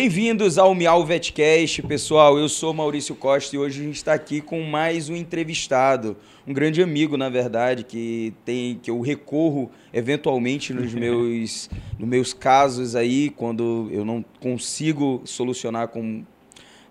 [0.00, 2.38] Bem-vindos ao Miau Vetcast, pessoal.
[2.38, 6.52] Eu sou Maurício Costa e hoje a gente está aqui com mais um entrevistado, um
[6.52, 11.68] grande amigo, na verdade, que tem que eu recorro eventualmente nos meus,
[11.98, 16.22] nos meus casos aí quando eu não consigo solucionar com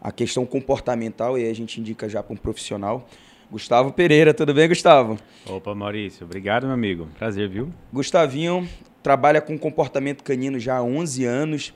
[0.02, 3.08] a questão comportamental e a gente indica já para um profissional.
[3.50, 5.18] Gustavo Pereira, tudo bem, Gustavo?
[5.46, 7.08] Opa, Maurício, obrigado, meu amigo.
[7.18, 7.72] Prazer, viu?
[7.94, 8.68] Gustavinho
[9.02, 11.74] trabalha com comportamento canino já há 11 anos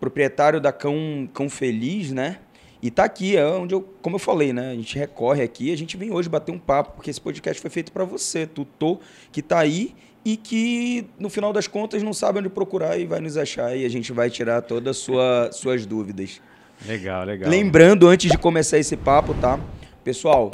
[0.00, 2.38] proprietário da Cão, Cão Feliz, né?
[2.82, 4.70] E tá aqui, é onde eu, como eu falei, né?
[4.70, 7.70] A gente recorre aqui, a gente vem hoje bater um papo, porque esse podcast foi
[7.70, 8.98] feito para você, tutor,
[9.30, 9.94] que tá aí
[10.24, 13.84] e que no final das contas não sabe onde procurar e vai nos achar e
[13.84, 16.40] a gente vai tirar todas as sua, suas dúvidas.
[16.86, 17.50] Legal, legal.
[17.50, 19.60] Lembrando, antes de começar esse papo, tá?
[20.02, 20.50] Pessoal,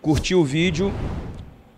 [0.00, 0.92] curtiu o vídeo,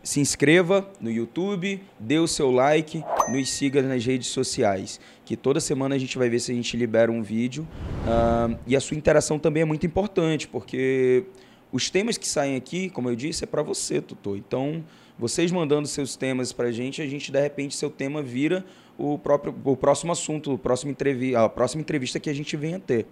[0.03, 5.01] se inscreva no YouTube, dê o seu like, nos siga nas redes sociais.
[5.24, 7.66] Que toda semana a gente vai ver se a gente libera um vídeo.
[8.05, 11.24] Uh, e a sua interação também é muito importante, porque
[11.71, 14.37] os temas que saem aqui, como eu disse, é para você, tutor.
[14.37, 14.83] Então,
[15.19, 18.65] vocês mandando seus temas para a gente, a gente, de repente, seu tema vira
[18.96, 22.80] o, próprio, o próximo assunto, o próximo entrevi a próxima entrevista que a gente venha
[22.80, 23.07] ter.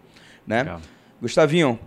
[0.47, 0.63] Né?
[0.63, 0.81] Legal.
[1.21, 1.79] Gustavinho,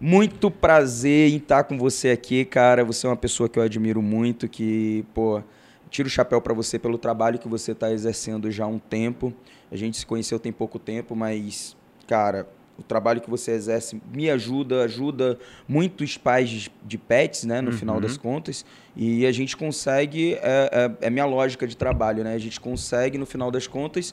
[0.00, 2.84] muito prazer em estar com você aqui, cara.
[2.84, 5.42] Você é uma pessoa que eu admiro muito, que, pô,
[5.90, 9.32] tiro o chapéu para você pelo trabalho que você está exercendo já há um tempo.
[9.70, 14.28] A gente se conheceu tem pouco tempo, mas, cara, o trabalho que você exerce me
[14.28, 17.76] ajuda, ajuda muitos pais de pets, né, no uhum.
[17.76, 18.64] final das contas.
[18.96, 22.34] E a gente consegue, é, é, é minha lógica de trabalho, né?
[22.34, 24.12] A gente consegue, no final das contas,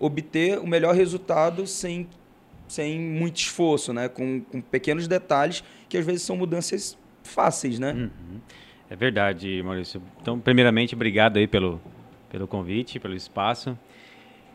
[0.00, 2.08] obter o melhor resultado sem
[2.68, 4.08] sem muito esforço, né?
[4.08, 7.92] Com, com, pequenos detalhes que às vezes são mudanças fáceis, né?
[7.92, 8.40] Uhum.
[8.90, 10.00] É verdade, Maurício.
[10.20, 11.80] Então, primeiramente, obrigado aí pelo,
[12.30, 13.76] pelo convite, pelo espaço.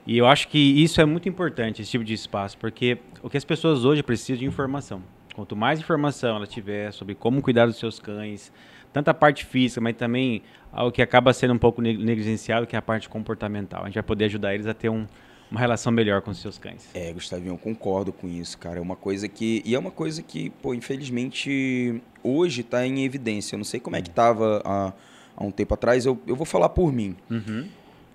[0.06, 3.38] E eu acho que isso é muito importante, esse tipo de espaço, porque o que
[3.38, 5.01] as pessoas hoje precisam de informação.
[5.34, 8.51] Quanto mais informação ela tiver sobre como cuidar dos seus cães,
[8.91, 12.80] tanto a parte física, mas também o que acaba sendo um pouco negligenciado, que é
[12.80, 13.84] a parte comportamental.
[13.84, 15.07] A gente vai poder ajudar eles a ter um,
[15.53, 16.90] uma relação melhor com os seus cães.
[16.96, 18.80] É, Gustavinho, eu concordo com isso, cara.
[18.80, 19.62] É uma coisa que.
[19.64, 23.53] E é uma coisa que, pô, infelizmente, hoje está em evidência.
[23.53, 24.92] Eu não sei como é que estava há,
[25.38, 26.08] há um tempo atrás.
[26.08, 27.16] Eu, eu vou falar por mim.
[27.30, 27.68] Uhum.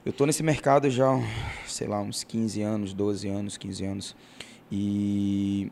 [0.04, 1.06] Eu tô nesse mercado já,
[1.64, 4.16] sei lá, uns 15 anos, 12 anos, 15 anos.
[4.68, 5.70] E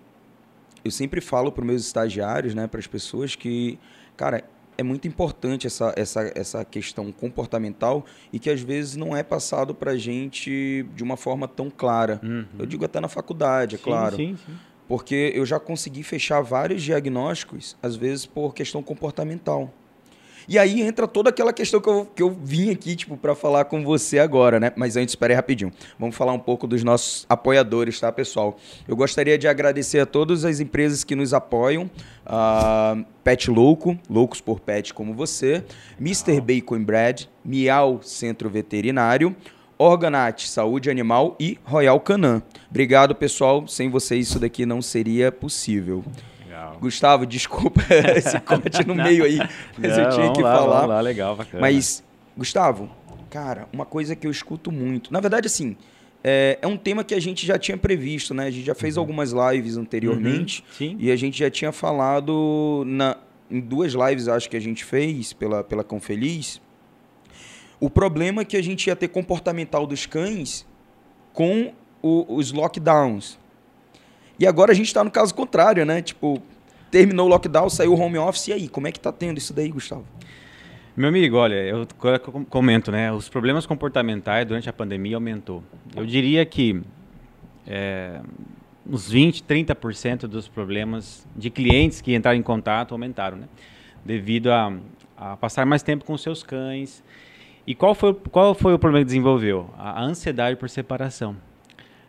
[0.84, 3.76] eu sempre falo para meus estagiários, né, para as pessoas que,
[4.16, 4.44] cara,
[4.78, 9.74] é muito importante essa, essa, essa questão comportamental e que às vezes não é passado
[9.74, 12.20] para a gente de uma forma tão clara.
[12.22, 12.44] Uhum.
[12.58, 14.16] Eu digo até na faculdade, é sim, claro.
[14.16, 14.52] Sim, sim.
[14.88, 19.72] Porque eu já consegui fechar vários diagnósticos, às vezes por questão comportamental.
[20.48, 23.64] E aí entra toda aquela questão que eu, que eu vim aqui, tipo, para falar
[23.64, 24.72] com você agora, né?
[24.76, 25.72] Mas antes, espere rapidinho.
[25.98, 28.56] Vamos falar um pouco dos nossos apoiadores, tá, pessoal?
[28.86, 31.90] Eu gostaria de agradecer a todas as empresas que nos apoiam.
[32.26, 35.64] Uh, Pet Louco, Loucos por Pet como você,
[36.00, 36.40] Mr.
[36.40, 39.34] Bacon Bread, Miau Centro Veterinário,
[39.78, 42.42] Organat Saúde Animal e Royal Canan.
[42.70, 43.66] Obrigado, pessoal.
[43.68, 46.04] Sem vocês isso daqui não seria possível.
[46.56, 46.78] Legal.
[46.80, 47.82] Gustavo, desculpa
[48.16, 49.38] esse corte no meio aí,
[49.78, 50.74] mas não, eu tinha que lá, falar.
[50.76, 51.60] Vamos lá, legal, bacana.
[51.60, 52.02] Mas,
[52.36, 52.90] Gustavo,
[53.28, 55.12] cara, uma coisa que eu escuto muito.
[55.12, 55.76] Na verdade, assim,
[56.24, 58.46] é, é, um tema que a gente já tinha previsto, né?
[58.46, 59.02] A gente já fez uhum.
[59.02, 60.96] algumas lives anteriormente uhum.
[60.98, 63.18] e a gente já tinha falado na,
[63.50, 66.60] em duas lives, acho que a gente fez pela, pela Cão Feliz.
[67.78, 70.66] O problema é que a gente ia ter comportamental dos cães
[71.34, 73.38] com o, os lockdowns.
[74.38, 76.02] E agora a gente está no caso contrário, né?
[76.02, 76.42] Tipo,
[76.90, 78.68] terminou o lockdown, saiu o home office, e aí?
[78.68, 80.04] Como é que tá tendo isso daí, Gustavo?
[80.96, 81.86] Meu amigo, olha, eu
[82.48, 83.12] comento, né?
[83.12, 85.62] Os problemas comportamentais durante a pandemia aumentou.
[85.94, 86.80] Eu diria que
[87.66, 88.20] é,
[88.88, 93.48] uns 20, 30% dos problemas de clientes que entraram em contato aumentaram, né?
[94.04, 94.72] Devido a,
[95.16, 97.02] a passar mais tempo com seus cães.
[97.66, 99.68] E qual foi, qual foi o problema que desenvolveu?
[99.76, 101.36] A ansiedade por separação.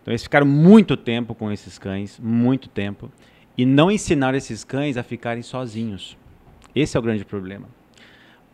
[0.08, 3.12] Então eles ficaram muito tempo com esses cães, muito tempo,
[3.58, 6.18] e não ensinaram esses cães a ficarem sozinhos.
[6.74, 7.68] Esse é o grande problema.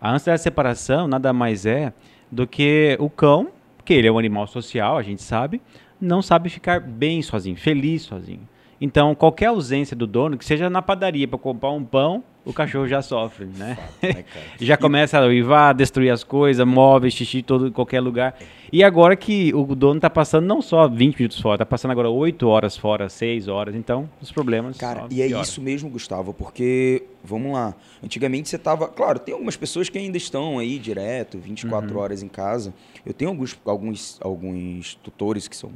[0.01, 1.93] A ansiedade de separação nada mais é
[2.31, 3.51] do que o cão,
[3.85, 5.61] que ele é um animal social, a gente sabe,
[6.01, 8.49] não sabe ficar bem sozinho, feliz sozinho.
[8.79, 12.87] Então, qualquer ausência do dono, que seja na padaria para comprar um pão, o cachorro
[12.87, 13.77] já sofre, né?
[14.01, 14.25] É,
[14.59, 18.37] já começa a uivar, destruir as coisas, móveis, xixi todo qualquer lugar.
[18.71, 22.09] E agora que o dono está passando não só 20 minutos fora, está passando agora
[22.09, 27.03] 8 horas fora, 6 horas, então os problemas Cara, e é isso mesmo, Gustavo, porque
[27.23, 27.73] vamos lá,
[28.03, 32.01] antigamente você tava, claro, tem algumas pessoas que ainda estão aí direto, 24 uhum.
[32.01, 32.73] horas em casa.
[33.05, 35.71] Eu tenho alguns alguns alguns tutores que são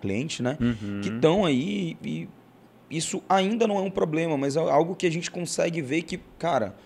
[0.00, 0.56] cliente, né?
[0.60, 1.00] Uhum.
[1.02, 2.28] Que estão aí e
[2.92, 6.20] isso ainda não é um problema, mas é algo que a gente consegue ver que,
[6.38, 6.76] cara,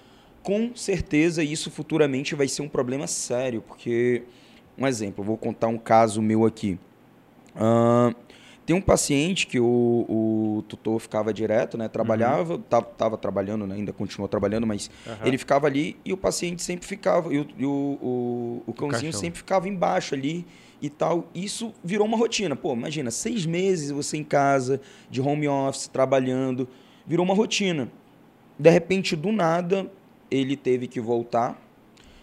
[0.42, 4.22] com certeza isso futuramente vai ser um problema sério, porque,
[4.78, 6.78] um exemplo, vou contar um caso meu aqui.
[7.56, 8.14] Uh,
[8.64, 9.66] tem um paciente que o,
[10.08, 11.88] o tutor ficava direto, né?
[11.88, 12.60] Trabalhava, uhum.
[12.60, 13.76] tava, tava, trabalhando, né?
[13.76, 15.14] ainda continuou trabalhando, mas uhum.
[15.24, 19.12] ele ficava ali e o paciente sempre ficava, e o, e o, o, o cãozinho
[19.12, 20.46] sempre ficava embaixo ali
[20.80, 21.28] e tal.
[21.34, 22.54] Isso virou uma rotina.
[22.54, 24.80] Pô, imagina, seis meses você em casa,
[25.10, 26.68] de home office, trabalhando,
[27.06, 27.90] virou uma rotina.
[28.58, 29.90] De repente, do nada,
[30.30, 31.60] ele teve que voltar.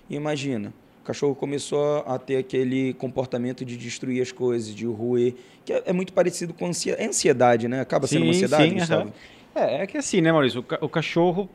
[0.09, 5.35] E imagina, o cachorro começou a ter aquele comportamento de destruir as coisas, de roer,
[5.65, 7.81] que é, é muito parecido com ansiedade, é ansiedade, né?
[7.81, 9.05] Acaba sendo sim, uma ansiedade, sim, Gustavo?
[9.05, 9.13] Uhum.
[9.55, 10.61] É, é que assim, né, Maurício?
[10.61, 11.49] O, ca o cachorro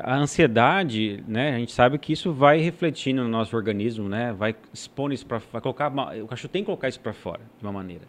[0.00, 1.54] a ansiedade, né?
[1.54, 4.32] A gente sabe que isso vai refletindo no nosso organismo, né?
[4.32, 5.92] Vai expor isso para, vai colocar,
[6.22, 8.04] o cachorro tem que colocar isso para fora de uma maneira.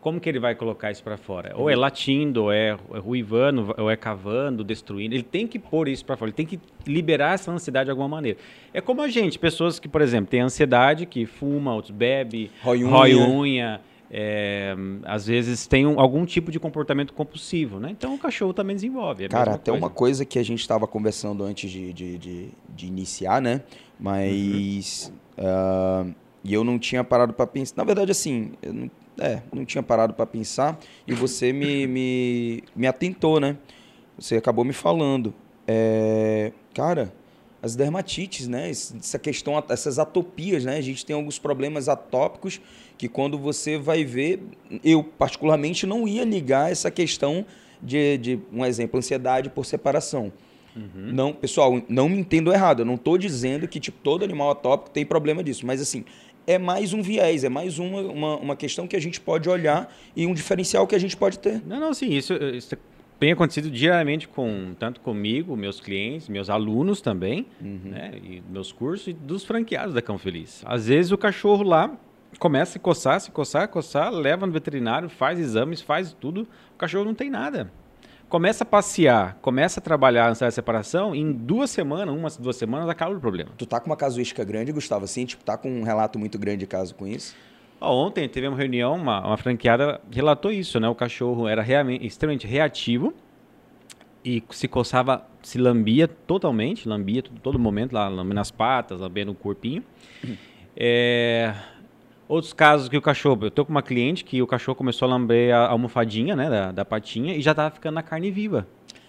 [0.00, 1.52] Como que ele vai colocar isso para fora?
[1.56, 5.16] Ou é latindo, ou é, é ruivando, ou é cavando, destruindo.
[5.16, 6.28] Ele tem que pôr isso para fora.
[6.28, 8.38] Ele tem que liberar essa ansiedade de alguma maneira.
[8.72, 12.84] É como a gente, pessoas que, por exemplo, têm ansiedade, que fuma, outros bebe, rói
[12.84, 13.80] unha, rói unha
[14.10, 14.74] é,
[15.04, 17.90] às vezes tem um, algum tipo de comportamento compulsivo, né?
[17.90, 19.24] Então o cachorro também desenvolve.
[19.24, 19.84] É Cara, até coisa.
[19.84, 23.62] uma coisa que a gente estava conversando antes de, de, de, de, iniciar, né?
[23.98, 25.12] Mas.
[25.36, 25.44] Uhum.
[25.44, 26.14] Uh,
[26.44, 27.74] e eu não tinha parado para pensar.
[27.76, 32.62] Na verdade, assim, eu não, é, não tinha parado para pensar e você me, me,
[32.74, 33.56] me atentou, né?
[34.16, 35.34] Você acabou me falando.
[35.66, 37.12] É, cara,
[37.60, 38.70] as dermatites, né?
[38.70, 40.76] Essa questão, essas atopias, né?
[40.76, 42.60] A gente tem alguns problemas atópicos
[42.98, 44.42] que quando você vai ver,
[44.82, 47.44] eu particularmente não ia ligar essa questão
[47.82, 50.32] de, de um exemplo, ansiedade por separação.
[50.74, 51.12] Uhum.
[51.12, 52.80] Não, pessoal, não me entendo errado.
[52.80, 56.04] Eu não estou dizendo que tipo, todo animal atópico tem problema disso, mas assim
[56.46, 59.92] é mais um viés, é mais uma, uma, uma questão que a gente pode olhar
[60.14, 61.60] e um diferencial que a gente pode ter.
[61.66, 62.76] Não, não, sim, isso, isso
[63.18, 67.80] tem acontecido diariamente com tanto comigo, meus clientes, meus alunos também, uhum.
[67.90, 70.62] né, e meus cursos e dos franqueados da Cão Feliz.
[70.64, 71.98] Às vezes o cachorro lá
[72.38, 76.78] começa a se coçar, se coçar, coçar, leva no veterinário, faz exames, faz tudo, o
[76.78, 77.70] cachorro não tem nada.
[78.28, 82.56] Começa a passear, começa a trabalhar a ansiedade de separação, em duas semanas, uma, duas
[82.56, 83.50] semanas, acaba o problema.
[83.56, 86.58] Tu tá com uma casuística grande, Gustavo, assim, tipo, tá com um relato muito grande
[86.58, 87.36] de caso com isso?
[87.80, 90.88] Ontem teve uma reunião, uma, uma franqueada relatou isso, né?
[90.88, 93.14] O cachorro era realmente, extremamente reativo
[94.24, 99.30] e se coçava, se lambia totalmente, lambia todo, todo momento, lá, lambendo as patas, lambendo
[99.30, 99.84] o corpinho.
[100.76, 101.54] É,
[102.28, 105.10] outros casos que o cachorro, eu tô com uma cliente que o cachorro começou a
[105.10, 108.66] lamber a almofadinha, né, da, da patinha e já tava ficando na carne viva.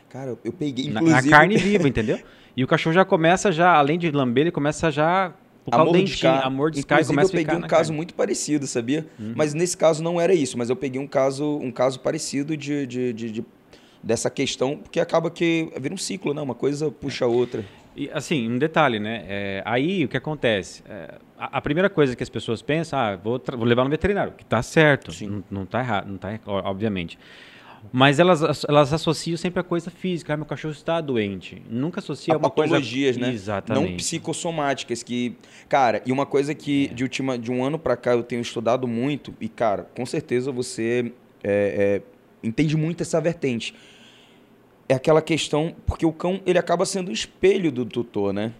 [0.09, 1.11] Cara, eu peguei inclusive...
[1.11, 2.19] Na, na carne viva, entendeu?
[2.55, 5.33] E o cachorro já começa já, além de lamber, ele começa já
[5.71, 6.45] a mordiscar.
[6.45, 9.05] A mordiscar Inclusive, eu peguei um caso muito parecido, sabia?
[9.19, 9.33] Uhum.
[9.35, 12.87] Mas nesse caso não era isso, mas eu peguei um caso, um caso parecido de,
[12.87, 13.45] de, de, de
[14.01, 16.41] dessa questão, porque acaba que vira um ciclo, né?
[16.41, 17.65] Uma coisa puxa a outra.
[17.97, 19.25] E, assim, um detalhe, né?
[19.27, 20.83] É, aí o que acontece?
[20.88, 24.33] É, a, a, primeira coisa que as pessoas pensam, ah, vou, vou levar no veterinário,
[24.33, 25.44] que está certo, Sim.
[25.49, 27.17] não, está errado, não está obviamente.
[27.91, 30.33] Mas elas, elas associam sempre a coisa física.
[30.33, 31.61] Ah, meu cachorro está doente.
[31.69, 33.29] Nunca associa a uma patologias, coisa...
[33.29, 33.33] né?
[33.33, 33.89] Exatamente.
[33.89, 35.04] Não psicossomáticas.
[35.04, 35.35] Que,
[35.69, 36.94] cara, e uma coisa que é.
[36.94, 40.51] de, última, de um ano para cá eu tenho estudado muito, e, cara, com certeza
[40.51, 41.11] você
[41.44, 42.01] é,
[42.44, 43.73] é, entende muito essa vertente.
[44.89, 48.53] É aquela questão, porque o cão ele acaba sendo o espelho do tutor, né?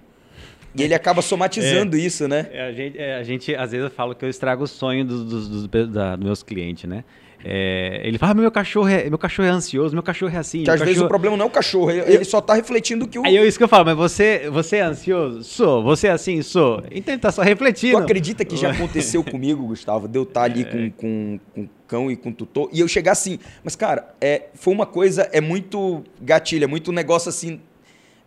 [0.76, 2.48] E ele acaba somatizando é, isso, né?
[2.52, 5.04] É, a, gente, é, a gente, às vezes, eu falo que eu estrago o sonho
[5.04, 7.04] dos, dos, dos, dos meus clientes, né?
[7.44, 10.64] É, ele fala, ah, meu cachorro, é, meu cachorro é ansioso, meu cachorro é assim.
[10.64, 10.88] Que às cachorro...
[10.88, 13.26] vezes o problema não é o cachorro, ele, só está refletindo que o.
[13.26, 15.44] Aí é isso que eu falo, mas você, você é ansioso?
[15.44, 15.84] Sou.
[15.84, 16.42] Você é assim?
[16.42, 16.84] Sou.
[16.92, 17.98] Então ele tá só refletindo.
[17.98, 21.70] Tu acredita que já aconteceu comigo, Gustavo, de eu estar tá ali com, com, com
[21.88, 23.40] cão e com tutor, e eu chegar assim.
[23.64, 27.62] Mas, cara, é, foi uma coisa, é muito gatilha, é muito negócio assim.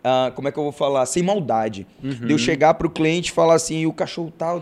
[0.03, 1.05] Uh, como é que eu vou falar?
[1.05, 1.85] Sem maldade.
[2.03, 2.09] Uhum.
[2.25, 4.59] De eu chegar pro cliente e falar assim, o cachorro tá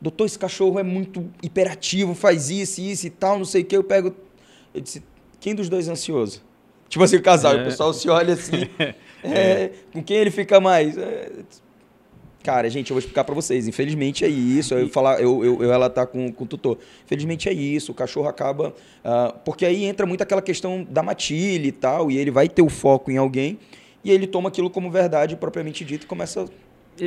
[0.00, 3.76] doutor, esse cachorro é muito hiperativo, faz isso, isso e tal, não sei o que.
[3.76, 4.14] Eu pego.
[4.74, 5.02] Eu disse,
[5.40, 6.42] quem dos dois é ansioso?
[6.88, 7.60] Tipo assim, o casal, é.
[7.60, 8.68] o pessoal se olha assim.
[9.22, 10.96] é, com quem ele fica mais?
[10.96, 11.30] É,
[12.42, 13.68] cara, gente, eu vou explicar para vocês.
[13.68, 14.74] Infelizmente é isso.
[14.74, 16.78] Eu falar, eu, eu, eu ela tá com, com o tutor.
[17.04, 17.92] Infelizmente é isso.
[17.92, 18.68] O cachorro acaba.
[18.68, 22.62] Uh, porque aí entra muito aquela questão da matilha e tal, e ele vai ter
[22.62, 23.58] o foco em alguém,
[24.02, 26.48] e ele toma aquilo como verdade propriamente dito e começa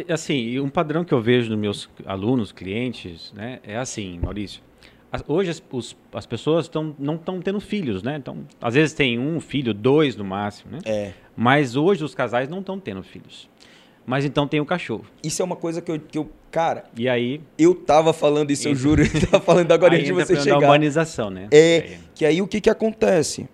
[0.10, 4.62] assim, um padrão que eu vejo nos meus alunos, clientes, né, é assim, Maurício.
[5.28, 8.16] Hoje as, os, as pessoas tão, não estão tendo filhos, né?
[8.16, 10.80] Então, às vezes tem um filho, dois no máximo, né?
[10.86, 11.12] É.
[11.36, 13.50] Mas hoje os casais não estão tendo filhos.
[14.06, 15.06] Mas então tem o cachorro.
[15.22, 16.84] Isso é uma coisa que eu, que eu cara.
[16.98, 17.42] E aí.
[17.58, 19.04] Eu tava falando isso, eu juro.
[19.04, 20.60] Eu tava falando agora antes de você chegar.
[20.60, 21.48] Da humanização, né?
[21.52, 21.98] É.
[22.16, 23.48] Que aí o que que acontece?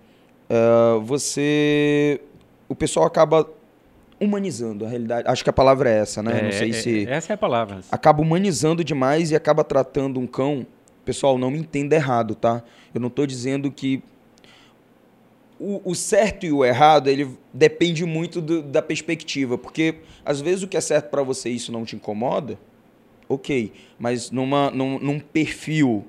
[0.50, 2.20] Uh, você.
[2.68, 3.48] O pessoal acaba
[4.20, 5.28] humanizando a realidade.
[5.28, 6.38] Acho que a palavra é essa, né?
[6.38, 7.08] É, não sei é, se.
[7.08, 7.80] Essa é a palavra.
[7.90, 10.66] Acaba humanizando demais e acaba tratando um cão.
[11.04, 12.62] Pessoal, não me entenda errado, tá?
[12.94, 14.02] Eu não estou dizendo que
[15.58, 20.62] o, o, certo e o errado, ele depende muito do, da perspectiva, porque às vezes
[20.62, 22.58] o que é certo para você isso não te incomoda,
[23.28, 26.04] ok, mas numa, num, num perfil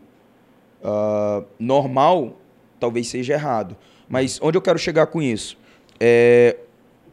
[0.83, 2.37] uh, normal,
[2.79, 3.75] talvez seja errado.
[4.07, 5.57] Mas onde eu quero chegar com isso?
[5.99, 6.57] É,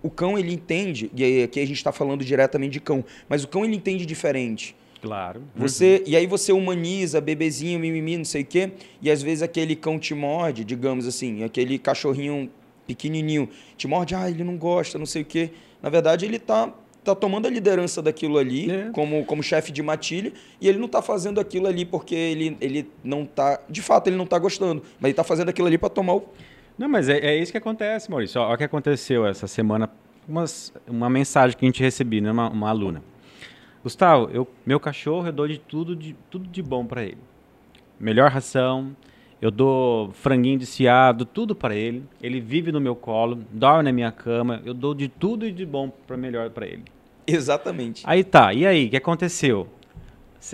[0.03, 3.49] o cão ele entende, e aqui a gente está falando diretamente de cão, mas o
[3.49, 4.77] cão ele entende diferente.
[5.01, 5.43] Claro.
[5.55, 6.13] Você, uhum.
[6.13, 9.99] E aí você humaniza, bebezinho, mimimi, não sei o quê, e às vezes aquele cão
[9.99, 12.51] te morde, digamos assim, aquele cachorrinho
[12.87, 15.51] pequenininho te morde, ah, ele não gosta, não sei o quê.
[15.83, 16.73] Na verdade, ele tá
[17.07, 18.91] tá tomando a liderança daquilo ali é.
[18.91, 22.91] como, como chefe de matilha e ele não está fazendo aquilo ali porque ele, ele
[23.05, 25.89] não tá de fato ele não está gostando mas ele está fazendo aquilo ali para
[25.89, 26.25] tomar o
[26.79, 29.91] não mas é, é isso que acontece Maurício olha o que aconteceu essa semana
[30.29, 33.03] umas, uma mensagem que a gente recebeu né uma, uma aluna
[33.87, 37.19] Gustavo, eu, meu cachorro eu dou de tudo de, tudo de bom para ele.
[38.01, 38.97] Melhor ração,
[39.41, 42.03] eu dou franguinho desfiado, tudo para ele.
[42.21, 45.65] Ele vive no meu colo, dorme na minha cama, eu dou de tudo e de
[45.65, 46.83] bom para melhor para ele.
[47.29, 48.03] Exatamente.
[48.05, 49.69] Aí tá, e aí, o que aconteceu?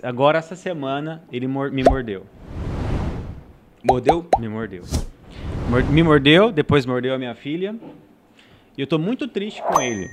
[0.03, 2.27] Agora essa semana ele mor me mordeu.
[3.83, 4.27] Mordeu?
[4.39, 4.83] Me mordeu.
[5.91, 7.75] Me mordeu, depois mordeu a minha filha.
[8.77, 10.09] E eu tô muito triste com ele.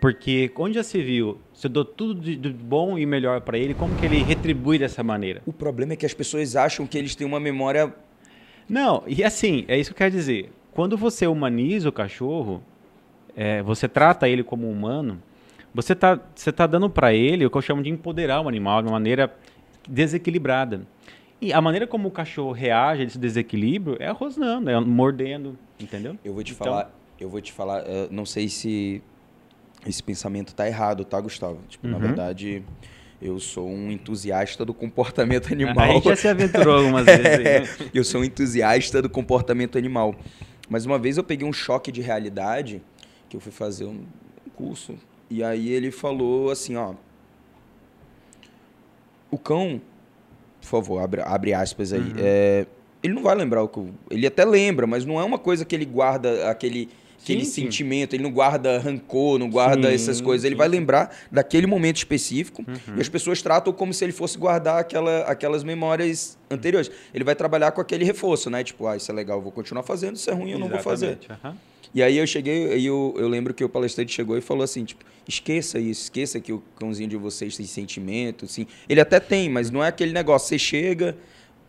[0.00, 3.56] Porque onde já se viu, se eu dou tudo de, de bom e melhor para
[3.56, 5.40] ele, como que ele retribui dessa maneira?
[5.46, 7.94] O problema é que as pessoas acham que eles têm uma memória.
[8.68, 10.52] Não, e assim, é isso que eu quero dizer.
[10.72, 12.62] Quando você humaniza o cachorro,
[13.34, 15.22] é, você trata ele como humano,
[15.74, 18.82] você está você tá dando para ele o que eu chamo de empoderar o animal
[18.82, 19.34] de uma maneira
[19.88, 20.82] desequilibrada.
[21.40, 26.16] E a maneira como o cachorro reage a esse desequilíbrio é rosnando, é mordendo, entendeu?
[26.24, 29.02] Eu vou te então, falar, eu vou te falar, uh, não sei se
[29.86, 31.58] esse pensamento tá errado, tá, Gustavo?
[31.68, 31.92] Tipo, uhum.
[31.92, 32.64] na verdade,
[33.20, 35.90] eu sou um entusiasta do comportamento animal.
[35.90, 37.26] A gente já se aventurou algumas vezes.
[37.26, 37.68] Aí, né?
[37.92, 40.14] eu sou um entusiasta do comportamento animal.
[40.68, 42.82] Mas uma vez eu peguei um choque de realidade,
[43.28, 44.04] que eu fui fazer um
[44.54, 44.94] curso,
[45.28, 46.94] e aí ele falou assim, ó,
[49.30, 49.80] o cão,
[50.64, 52.14] por favor, abre, abre aspas aí, uhum.
[52.18, 52.66] é,
[53.02, 53.80] ele não vai lembrar o que...
[54.10, 56.88] Ele até lembra, mas não é uma coisa que ele guarda aquele
[57.24, 58.16] aquele sim, sentimento, sim.
[58.16, 60.44] ele não guarda rancor, não guarda sim, essas coisas.
[60.44, 62.96] Ele vai lembrar daquele momento específico uhum.
[62.96, 66.90] e as pessoas tratam como se ele fosse guardar aquela, aquelas memórias anteriores.
[67.14, 68.62] Ele vai trabalhar com aquele reforço, né?
[68.62, 70.78] Tipo, ah, isso é legal, eu vou continuar fazendo, isso é ruim, eu não vou
[70.80, 71.18] fazer.
[71.42, 71.54] Uhum.
[71.94, 74.84] E aí eu cheguei, aí eu, eu lembro que o palestrante chegou e falou assim,
[74.84, 78.66] tipo, esqueça isso, esqueça que o cãozinho de vocês tem sentimento, assim.
[78.88, 81.16] Ele até tem, mas não é aquele negócio, você chega,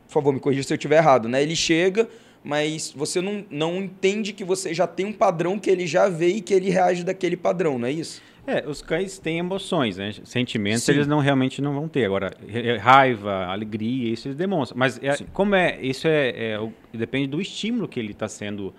[0.08, 1.44] por favor, me corrija se eu estiver errado, né?
[1.44, 2.10] Ele chega,
[2.44, 6.30] mas você não, não entende que você já tem um padrão que ele já vê
[6.30, 8.20] e que ele reage daquele padrão, não é isso?
[8.48, 10.12] É, os cães têm emoções, né?
[10.24, 10.92] Sentimentos Sim.
[10.92, 12.06] eles não realmente não vão ter.
[12.06, 12.32] Agora,
[12.80, 14.78] raiva, alegria, isso eles demonstram.
[14.78, 18.74] Mas é, como é, isso é, é, depende do estímulo que ele está sendo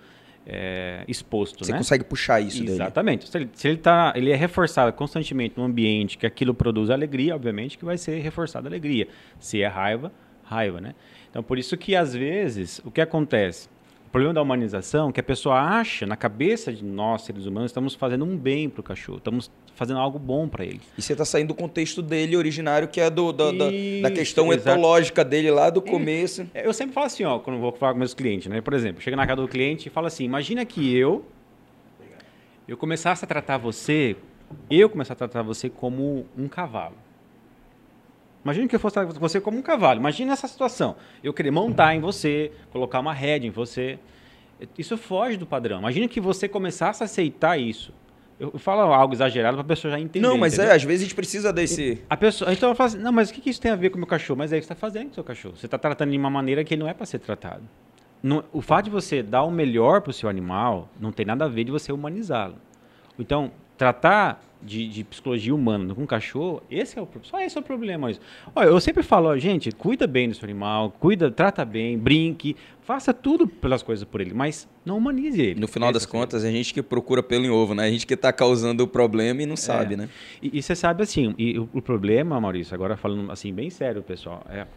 [0.49, 1.77] é, exposto, Você né?
[1.77, 3.19] consegue puxar isso Exatamente.
[3.19, 3.31] Dele.
[3.31, 7.35] Se, ele, se ele, tá, ele é reforçado constantemente no ambiente que aquilo produz alegria,
[7.35, 9.09] obviamente que vai ser reforçada alegria.
[9.39, 10.09] Se é raiva,
[10.43, 10.95] raiva, né?
[11.29, 13.67] Então, por isso que, às vezes, o que acontece?
[14.07, 17.71] O problema da humanização é que a pessoa acha, na cabeça de nós, seres humanos,
[17.71, 20.81] estamos fazendo um bem para o cachorro, estamos fazendo algo bom para ele.
[20.97, 24.51] E você está saindo do contexto dele originário, que é do, do isso, da, questão
[24.51, 24.69] exato.
[24.69, 26.49] etológica dele lá do começo.
[26.55, 28.59] Eu sempre falo assim, ó, quando vou falar com meus clientes, né?
[28.59, 31.23] Por exemplo, chega na casa do cliente e fala assim, imagina que eu,
[32.67, 34.15] eu começasse a tratar você,
[34.67, 36.95] eu começasse a tratar você como um cavalo.
[38.43, 39.99] Imagina que eu fosse você como um cavalo.
[39.99, 40.95] Imagina essa situação.
[41.23, 43.99] Eu querer montar em você, colocar uma rédea em você.
[44.75, 45.79] Isso foge do padrão.
[45.79, 47.93] Imagina que você começasse a aceitar isso.
[48.39, 50.25] Eu falo algo exagerado para a pessoa já entender.
[50.25, 50.71] Não, mas entendeu?
[50.71, 52.03] é, às vezes a gente precisa desse.
[52.07, 53.95] A pessoa, então eu falo assim, não, mas o que isso tem a ver com
[53.95, 54.37] o meu cachorro?
[54.37, 55.55] Mas é o que você está fazendo com o seu cachorro.
[55.55, 57.63] Você está tratando de uma maneira que não é para ser tratado.
[58.21, 61.45] Não, o fato de você dar o melhor para o seu animal não tem nada
[61.45, 62.55] a ver de você humanizá-lo.
[63.17, 67.63] Então, tratar de, de, psicologia humana com cachorro, esse é o só esse é o
[67.63, 68.11] problema.
[68.53, 72.55] Olha, eu sempre falo, ó, gente, cuida bem do seu animal, cuida, trata bem, brinque,
[72.81, 75.59] faça tudo pelas coisas por ele, mas não humanize ele.
[75.59, 77.85] No final das é contas, é a gente que procura pelo em ovo, né?
[77.85, 79.97] A gente que está causando o problema e não sabe, é.
[79.97, 80.09] né?
[80.41, 84.03] E, e, você sabe assim, e o, o, problema, Maurício, agora falando assim bem sério,
[84.03, 84.67] pessoal, é,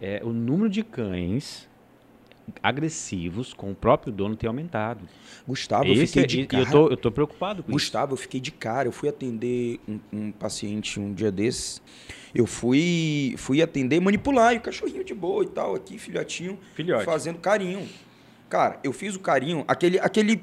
[0.00, 1.68] é o número de cães
[2.62, 5.06] agressivos com o próprio dono ter aumentado.
[5.46, 6.62] Gustavo, eu fiquei é- de e cara.
[6.64, 7.78] eu tô, eu tô preocupado com isso.
[7.78, 8.88] Gustavo, eu fiquei de cara.
[8.88, 11.82] Eu fui atender um, um paciente um dia desses.
[12.34, 14.54] Eu fui, fui atender manipular.
[14.54, 16.58] E o cachorrinho de boa e tal, aqui, filhotinho.
[16.74, 17.04] Filhote.
[17.04, 17.88] Fazendo carinho.
[18.48, 20.42] Cara, eu fiz o carinho, aquele, aquele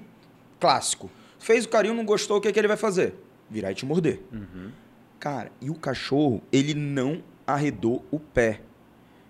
[0.60, 1.10] clássico.
[1.38, 3.14] Fez o carinho, não gostou, o que, que ele vai fazer?
[3.50, 4.20] Virar e te morder.
[4.32, 4.72] Uhum.
[5.20, 8.62] Cara, e o cachorro, ele não arredou o pé.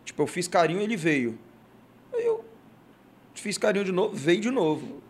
[0.04, 1.38] Tipo, eu fiz carinho, ele veio.
[3.39, 5.01] Fiz carinho de novo, veio de novo.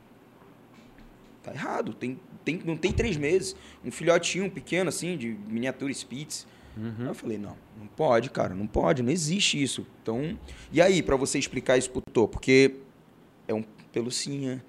[1.43, 3.55] Tá errado, tem, tem, não tem três meses.
[3.83, 6.45] Um filhotinho pequeno, assim, de miniatura Spitz.
[6.77, 9.85] Aí eu falei, não, não pode, cara, não pode, não existe isso.
[10.01, 10.37] Então,
[10.71, 12.27] e aí, pra você explicar isso pro Tô?
[12.27, 12.75] Porque
[13.47, 14.63] é um pelucinha,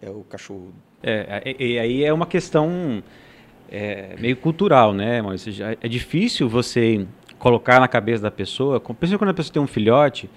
[0.00, 3.02] é o cachorro É, e, e aí é uma questão
[3.70, 5.52] é, meio cultural, né, Maurício?
[5.80, 7.06] É difícil você
[7.38, 10.28] colocar na cabeça da pessoa, principalmente quando a pessoa tem um filhote,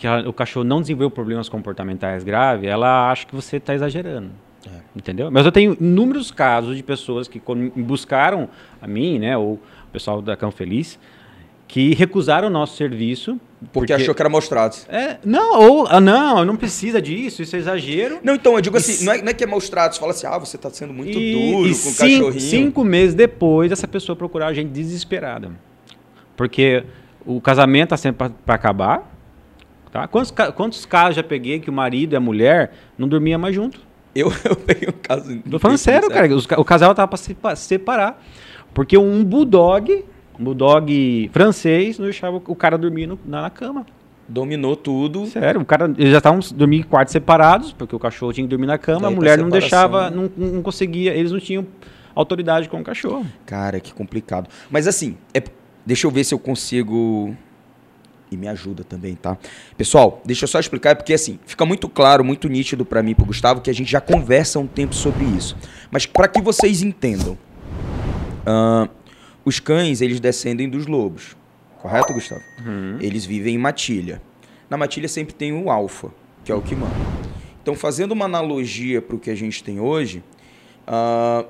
[0.00, 4.30] que a- o cachorro não desenvolveu problemas comportamentais graves, ela acha que você está exagerando.
[4.66, 4.70] É.
[4.96, 5.30] Entendeu?
[5.30, 7.38] Mas eu tenho inúmeros casos de pessoas que
[7.76, 8.48] buscaram
[8.80, 9.60] a mim, né, ou o
[9.92, 10.98] pessoal da Cão Feliz,
[11.68, 13.38] que recusaram o nosso serviço.
[13.74, 14.74] Porque, achou que era mostrado.
[14.88, 18.20] É, não, ou, ah, não, não precisa disso, isso é exagero.
[18.24, 20.26] Não, então, eu digo assim, não é, não é que é maus tratos, fala assim,
[20.26, 22.40] ah, você tá sendo muito E- duro e com o cachorrinho.
[22.40, 25.50] Cinco meses depois, essa pessoa procurar a gente desesperada.
[26.38, 26.84] Porque
[27.26, 29.09] o casamento está sempre para acabar.
[29.90, 30.06] Tá?
[30.06, 33.80] Quantos, quantos casos já peguei que o marido e a mulher não dormiam mais junto?
[34.14, 35.36] Eu, eu peguei um caso...
[35.50, 36.32] Tô falando sério, cara.
[36.34, 38.22] os o casal tava para se pa- separar.
[38.72, 40.04] Porque um bulldog,
[40.38, 43.84] um bulldog francês, não deixava o cara dormir no- na, na cama.
[44.28, 45.26] Dominou tudo.
[45.26, 48.50] Sério, o cara, eles já estavam dormindo em quartos separados, porque o cachorro tinha que
[48.50, 51.66] dormir na cama, Daí a mulher não deixava, não, não conseguia, eles não tinham
[52.14, 53.26] autoridade com o cachorro.
[53.44, 54.48] Cara, que complicado.
[54.70, 55.42] Mas assim, é-
[55.84, 57.36] deixa eu ver se eu consigo.
[58.30, 59.36] E me ajuda também, tá?
[59.76, 63.14] Pessoal, deixa eu só explicar, porque assim, fica muito claro, muito nítido pra mim e
[63.14, 65.56] pro Gustavo, que a gente já conversa há um tempo sobre isso.
[65.90, 67.36] Mas pra que vocês entendam,
[68.46, 68.88] ah,
[69.44, 71.36] os cães, eles descendem dos lobos.
[71.80, 72.42] Correto, Gustavo?
[73.00, 74.22] Eles vivem em matilha.
[74.68, 76.10] Na matilha sempre tem o alfa,
[76.44, 76.94] que é o que manda.
[77.62, 80.22] Então, fazendo uma analogia para o que a gente tem hoje,
[80.86, 81.44] ah,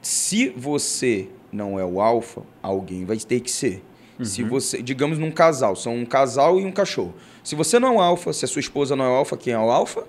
[0.00, 3.82] se você não é o alfa, alguém vai ter que ser.
[4.20, 7.14] Se você, digamos num casal, são um casal e um cachorro.
[7.42, 9.52] Se você não é o alfa, se a sua esposa não é o alfa, quem
[9.52, 10.06] é o alfa?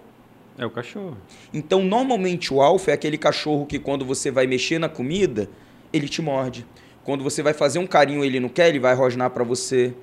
[0.58, 1.18] É o cachorro.
[1.54, 5.50] Então, normalmente o alfa é aquele cachorro que quando você vai mexer na comida,
[5.92, 6.66] ele te morde.
[7.04, 9.94] Quando você vai fazer um carinho, ele não quer, ele vai rosnar para você.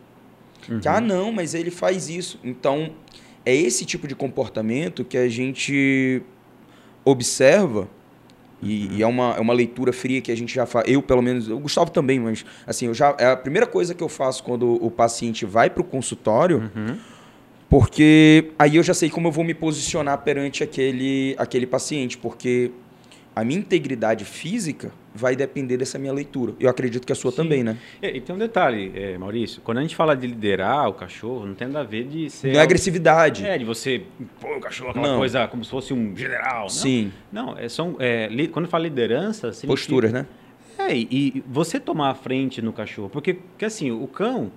[0.80, 2.38] Que, ah, não, mas ele faz isso.
[2.42, 2.92] Então,
[3.46, 6.22] é esse tipo de comportamento que a gente
[7.04, 7.88] observa
[8.62, 10.84] e, e é, uma, é uma leitura fria que a gente já faz.
[10.88, 14.02] Eu, pelo menos, o Gustavo também, mas assim, eu já, é a primeira coisa que
[14.02, 16.70] eu faço quando o paciente vai para o consultório,
[17.68, 22.70] porque aí eu já sei como eu vou me posicionar perante aquele, aquele paciente, porque
[23.34, 26.54] a minha integridade física vai depender dessa minha leitura.
[26.60, 27.36] Eu acredito que a sua Sim.
[27.38, 27.76] também, né?
[28.02, 31.46] E, e tem um detalhe, é, Maurício, quando a gente fala de liderar o cachorro,
[31.46, 32.52] não tem nada a ver de ser...
[32.52, 33.44] Não é agressividade.
[33.44, 34.02] É, de você
[34.40, 35.18] pôr o cachorro, aquela Não.
[35.18, 36.62] coisa como se fosse um general.
[36.62, 36.68] Não.
[36.68, 39.50] Sim, Não, é, são, é, li- quando fala liderança...
[39.66, 40.26] posturas, né?
[40.78, 44.50] É, e, e você tomar a frente no cachorro, porque, porque assim, o cão,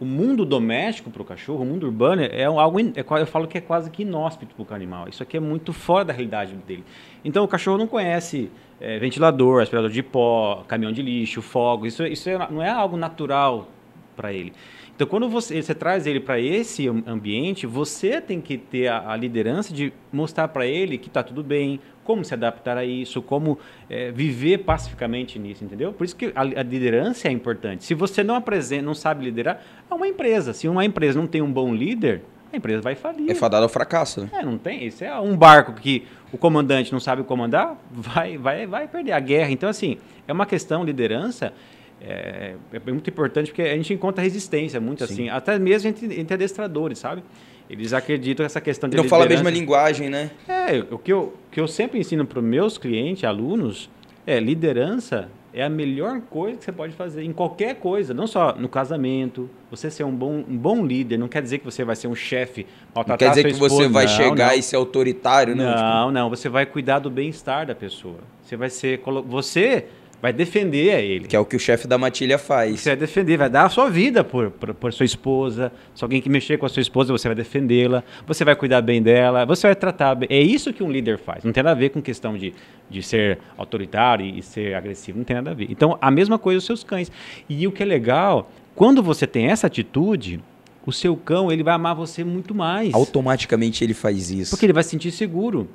[0.00, 3.58] o mundo doméstico para o cachorro, o mundo urbano, é algo, é, eu falo que
[3.58, 5.08] é quase que inóspito para o animal.
[5.08, 6.84] Isso aqui é muito fora da realidade dele.
[7.24, 11.86] Então, o cachorro não conhece é, ventilador, aspirador de pó, caminhão de lixo, fogo.
[11.86, 13.68] Isso, isso é- não é algo natural
[14.14, 14.52] para ele.
[14.96, 19.12] Então, quando você, você traz ele para esse am- ambiente, você tem que ter a,
[19.12, 23.20] a liderança de mostrar para ele que está tudo bem, como se adaptar a isso,
[23.20, 23.58] como
[23.90, 25.92] é, viver pacificamente nisso, entendeu?
[25.92, 27.84] Por isso que a, a liderança é importante.
[27.84, 30.54] Se você não apresenta, não sabe liderar, é uma empresa.
[30.54, 33.30] Se uma empresa não tem um bom líder, a empresa vai falir.
[33.30, 34.30] É fadado ao fracasso, né?
[34.32, 34.86] É, não tem.
[34.86, 39.20] Isso é um barco que o comandante não sabe comandar, vai, vai, vai perder a
[39.20, 39.50] guerra.
[39.50, 41.52] Então, assim, é uma questão, liderança,
[42.00, 45.12] é, é muito importante porque a gente encontra resistência, muito Sim.
[45.12, 47.22] assim, até mesmo entre, entre adestradores, sabe?
[47.68, 50.30] Eles acreditam que essa questão de Não fala a mesma linguagem, né?
[50.46, 53.90] É, o que eu, que eu sempre ensino para os meus clientes, alunos,
[54.26, 58.54] é liderança é a melhor coisa que você pode fazer em qualquer coisa, não só
[58.54, 59.48] no casamento.
[59.70, 62.14] Você ser um bom, um bom líder não quer dizer que você vai ser um
[62.14, 63.88] chefe, Não quer dizer que sua você esposa.
[63.88, 64.58] vai Não, chegar não.
[64.58, 65.70] e ser autoritário, não.
[65.70, 68.18] tipo, Não, não, você vai cuidar do bem-estar da pessoa.
[68.42, 69.86] Você vai ser, você
[70.26, 71.26] vai defender a ele.
[71.26, 72.80] que é o que o chefe da matilha faz.
[72.80, 75.70] Você vai defender, vai dar a sua vida por, por, por sua esposa.
[75.94, 78.02] Se alguém que mexer com a sua esposa, você vai defendê-la.
[78.26, 79.46] Você vai cuidar bem dela.
[79.46, 80.28] Você vai tratar bem.
[80.28, 81.44] É isso que um líder faz.
[81.44, 82.52] Não tem nada a ver com questão de,
[82.90, 85.18] de ser autoritário e ser agressivo.
[85.18, 85.68] Não tem nada a ver.
[85.70, 87.10] Então, a mesma coisa os seus cães.
[87.48, 90.40] E o que é legal, quando você tem essa atitude,
[90.84, 92.92] o seu cão ele vai amar você muito mais.
[92.92, 94.50] Automaticamente ele faz isso.
[94.50, 95.68] Porque ele vai se sentir seguro.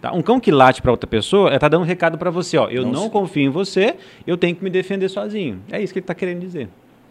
[0.00, 0.12] Tá?
[0.12, 2.56] Um cão que late para outra pessoa está dando um recado para você.
[2.56, 5.60] Ó, eu não, não confio em você, eu tenho que me defender sozinho.
[5.70, 6.68] É isso que ele está querendo dizer.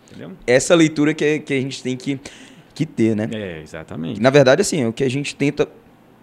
[0.09, 0.31] Entendeu?
[0.45, 2.19] Essa leitura que, que a gente tem que,
[2.73, 3.29] que ter, né?
[3.33, 4.21] É, exatamente.
[4.21, 5.67] Na verdade, assim, é o que a gente tenta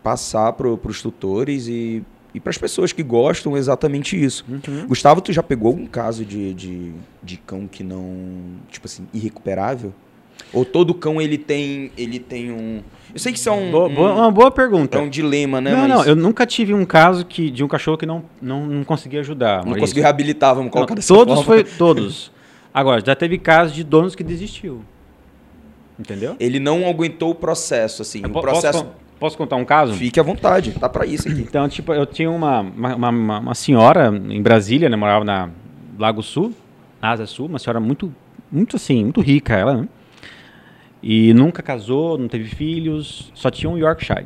[0.03, 2.03] passar para os tutores e,
[2.35, 4.45] e para as pessoas que gostam exatamente isso.
[4.49, 4.87] Uhum.
[4.87, 8.07] Gustavo, tu já pegou algum caso de, de, de cão que não,
[8.71, 9.93] tipo assim, irrecuperável?
[10.55, 12.81] Ou todo cão ele tem, ele tem um.
[13.13, 14.97] Eu sei que isso é um, boa, um uma boa pergunta.
[14.97, 15.73] É um dilema, né?
[15.73, 15.89] Não, Mas...
[15.89, 19.21] não, eu nunca tive um caso que de um cachorro que não, não, não conseguia
[19.21, 19.65] ajudar.
[19.65, 21.45] Não conseguiu reabilitar, vamos colocar não, Todos forma.
[21.45, 22.33] foi todos.
[22.73, 24.83] Agora já teve casos de donos que desistiu.
[25.99, 26.37] Entendeu?
[26.41, 28.23] Ele não aguentou o processo, assim.
[28.23, 28.85] Eu o processo.
[28.85, 29.95] Posso, posso, contar um caso?
[29.95, 31.41] Fique à vontade, tá para isso aqui.
[31.41, 35.51] Então, tipo, eu tinha uma, uma, uma, uma senhora em Brasília, né, morava na
[35.99, 36.53] Lago Sul,
[37.01, 38.13] Asa Sul, uma senhora muito,
[38.51, 39.89] muito assim, muito rica, ela, né?
[41.07, 44.25] E nunca casou, não teve filhos, só tinha um Yorkshire.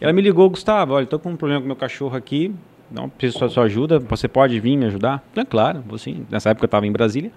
[0.00, 2.50] Ela me ligou, Gustavo, olha, estou com um problema com meu cachorro aqui,
[2.90, 5.22] não preciso da sua ajuda, você pode vir me ajudar?
[5.36, 6.24] É claro, vou sim.
[6.30, 7.30] Nessa época eu estava em Brasília.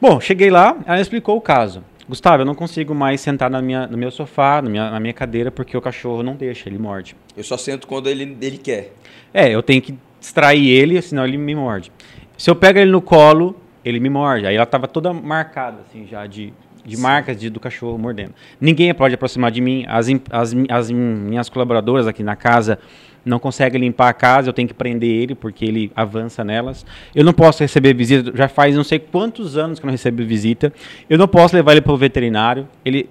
[0.00, 1.84] Bom, cheguei lá, ela explicou o caso.
[2.08, 5.12] Gustavo, eu não consigo mais sentar na minha, no meu sofá, na minha, na minha
[5.12, 7.14] cadeira, porque o cachorro não deixa, ele morde.
[7.36, 8.94] Eu só sento quando ele, ele quer.
[9.34, 11.92] É, eu tenho que distrair ele, senão ele me morde.
[12.38, 14.46] Se eu pego ele no colo, ele me morde.
[14.46, 16.54] Aí ela estava toda marcada, assim, já de
[16.86, 18.32] de marcas de, do cachorro mordendo.
[18.60, 19.84] Ninguém pode aproximar de mim.
[19.88, 22.78] As, as, as minhas colaboradoras aqui na casa
[23.24, 26.86] não conseguem limpar a casa, eu tenho que prender ele porque ele avança nelas.
[27.12, 30.24] Eu não posso receber visita, já faz não sei quantos anos que eu não recebo
[30.24, 30.72] visita.
[31.10, 32.68] Eu não posso levar ele para o veterinário.
[32.84, 33.10] Ele,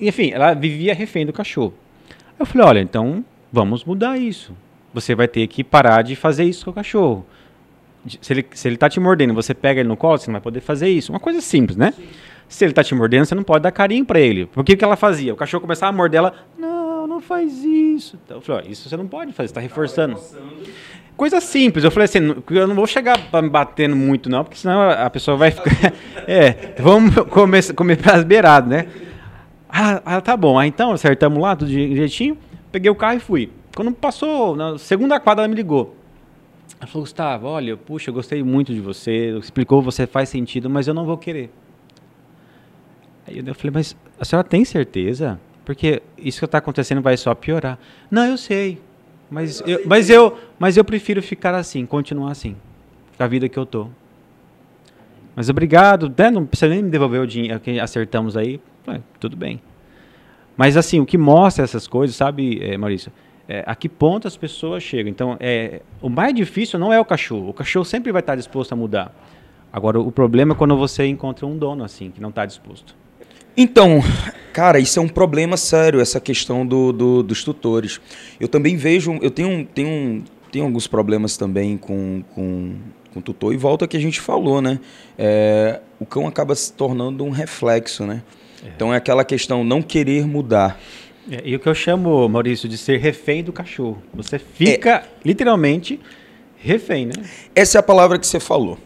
[0.00, 1.72] enfim, ela vivia refém do cachorro.
[2.36, 4.52] Eu falei, olha, então vamos mudar isso.
[4.92, 7.24] Você vai ter que parar de fazer isso com o cachorro.
[8.20, 10.40] Se ele, se ele tá te mordendo, você pega ele no colo, você não vai
[10.40, 11.12] poder fazer isso.
[11.12, 11.92] Uma coisa simples, né?
[11.92, 12.08] Sim.
[12.48, 14.46] Se ele tá te mordendo, você não pode dar carinho para ele.
[14.46, 15.32] Porque o que ela fazia?
[15.34, 18.18] O cachorro começava a morder ela, não, não faz isso.
[18.24, 20.18] Então, eu falei, ó, isso você não pode fazer, você tá reforçando.
[21.16, 21.84] Coisa simples.
[21.84, 23.18] Eu falei assim, eu não vou chegar
[23.50, 25.92] batendo muito não, porque senão a pessoa vai ficar...
[26.26, 28.86] é, vamos comer, comer pelas beiradas, né?
[29.68, 30.58] Ah, ah, tá bom.
[30.58, 32.38] Ah, então, acertamos lá, tudo direitinho.
[32.72, 33.50] Peguei o carro e fui.
[33.74, 35.94] Quando passou, na segunda quadra ela me ligou.
[36.80, 40.86] Ela falou, Gustavo, olha, puxa, eu gostei muito de você, explicou, você faz sentido, mas
[40.86, 41.50] eu não vou querer.
[43.28, 45.38] Aí eu falei, mas a senhora tem certeza?
[45.64, 47.78] Porque isso que está acontecendo vai só piorar.
[48.10, 48.80] Não, eu sei.
[49.30, 52.56] Mas eu, mas eu, mas eu prefiro ficar assim, continuar assim.
[53.16, 53.88] Com a vida que eu tô.
[55.36, 56.30] Mas obrigado, né?
[56.30, 58.58] não precisa nem me devolver o dinheiro que acertamos aí.
[59.20, 59.60] tudo bem.
[60.56, 63.12] Mas assim, o que mostra essas coisas, sabe, é, Maurício?
[63.46, 65.10] É, a que ponto as pessoas chegam.
[65.10, 67.50] Então, é, o mais difícil não é o cachorro.
[67.50, 69.14] O cachorro sempre vai estar disposto a mudar.
[69.70, 72.96] Agora, o problema é quando você encontra um dono assim, que não está disposto.
[73.60, 74.00] Então,
[74.52, 78.00] cara, isso é um problema sério, essa questão do, do, dos tutores.
[78.38, 82.76] Eu também vejo, eu tenho, tenho, tenho alguns problemas também com, com,
[83.12, 84.78] com tutor, e volta ao que a gente falou, né?
[85.18, 88.22] É, o cão acaba se tornando um reflexo, né?
[88.64, 88.68] É.
[88.68, 90.80] Então é aquela questão não querer mudar.
[91.28, 94.00] É, e o que eu chamo, Maurício, de ser refém do cachorro.
[94.14, 95.04] Você fica é.
[95.24, 95.98] literalmente
[96.58, 97.14] refém, né?
[97.56, 98.78] Essa é a palavra que você falou.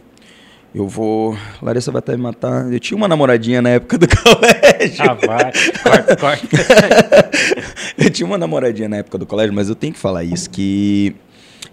[0.73, 1.37] Eu vou.
[1.61, 2.71] Larissa vai até me matar.
[2.71, 5.03] Eu tinha uma namoradinha na época do colégio.
[5.07, 5.51] Ah, vai.
[5.83, 6.47] Corta, corta.
[7.97, 11.15] eu tinha uma namoradinha na época do colégio, mas eu tenho que falar isso: que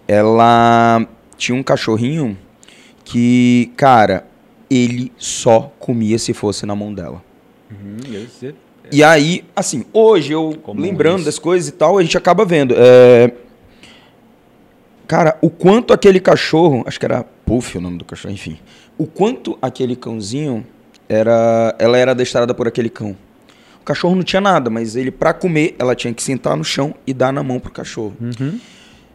[0.06, 1.06] ela
[1.38, 2.36] tinha um cachorrinho
[3.04, 4.26] que, cara,
[4.68, 7.22] ele só comia se fosse na mão dela.
[7.70, 7.96] Uhum,
[8.92, 11.26] e aí, assim, hoje eu, Como lembrando isso?
[11.26, 12.74] das coisas e tal, a gente acaba vendo.
[12.76, 13.32] É...
[15.10, 18.58] Cara, o quanto aquele cachorro, acho que era Puff o nome do cachorro, enfim
[19.00, 20.62] o quanto aquele cãozinho
[21.08, 23.16] era, ela era adestrada por aquele cão.
[23.80, 26.94] O cachorro não tinha nada, mas ele para comer ela tinha que sentar no chão
[27.06, 28.14] e dar na mão pro cachorro.
[28.20, 28.60] Uhum.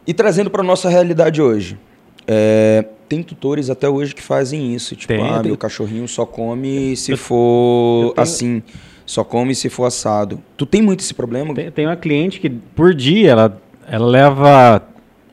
[0.04, 1.78] E trazendo para nossa realidade hoje,
[2.26, 6.96] é, tem tutores até hoje que fazem isso, tipo, tem, ah, meu cachorrinho só come
[6.96, 8.22] se eu, for eu tenho...
[8.24, 8.62] assim,
[9.06, 10.42] só come se for assado.
[10.56, 11.54] Tu tem muito esse problema?
[11.54, 14.82] Tem, tem uma cliente que por dia ela, ela leva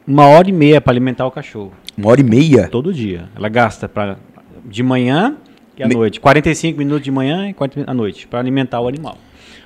[0.07, 1.73] uma hora e meia para alimentar o cachorro.
[1.97, 2.67] Uma hora e meia?
[2.67, 3.29] Todo dia.
[3.35, 4.17] Ela gasta para
[4.65, 5.37] de manhã
[5.77, 5.95] e à Me...
[5.95, 6.19] noite.
[6.19, 9.17] 45 minutos de manhã e 40 minutos à noite para alimentar o animal.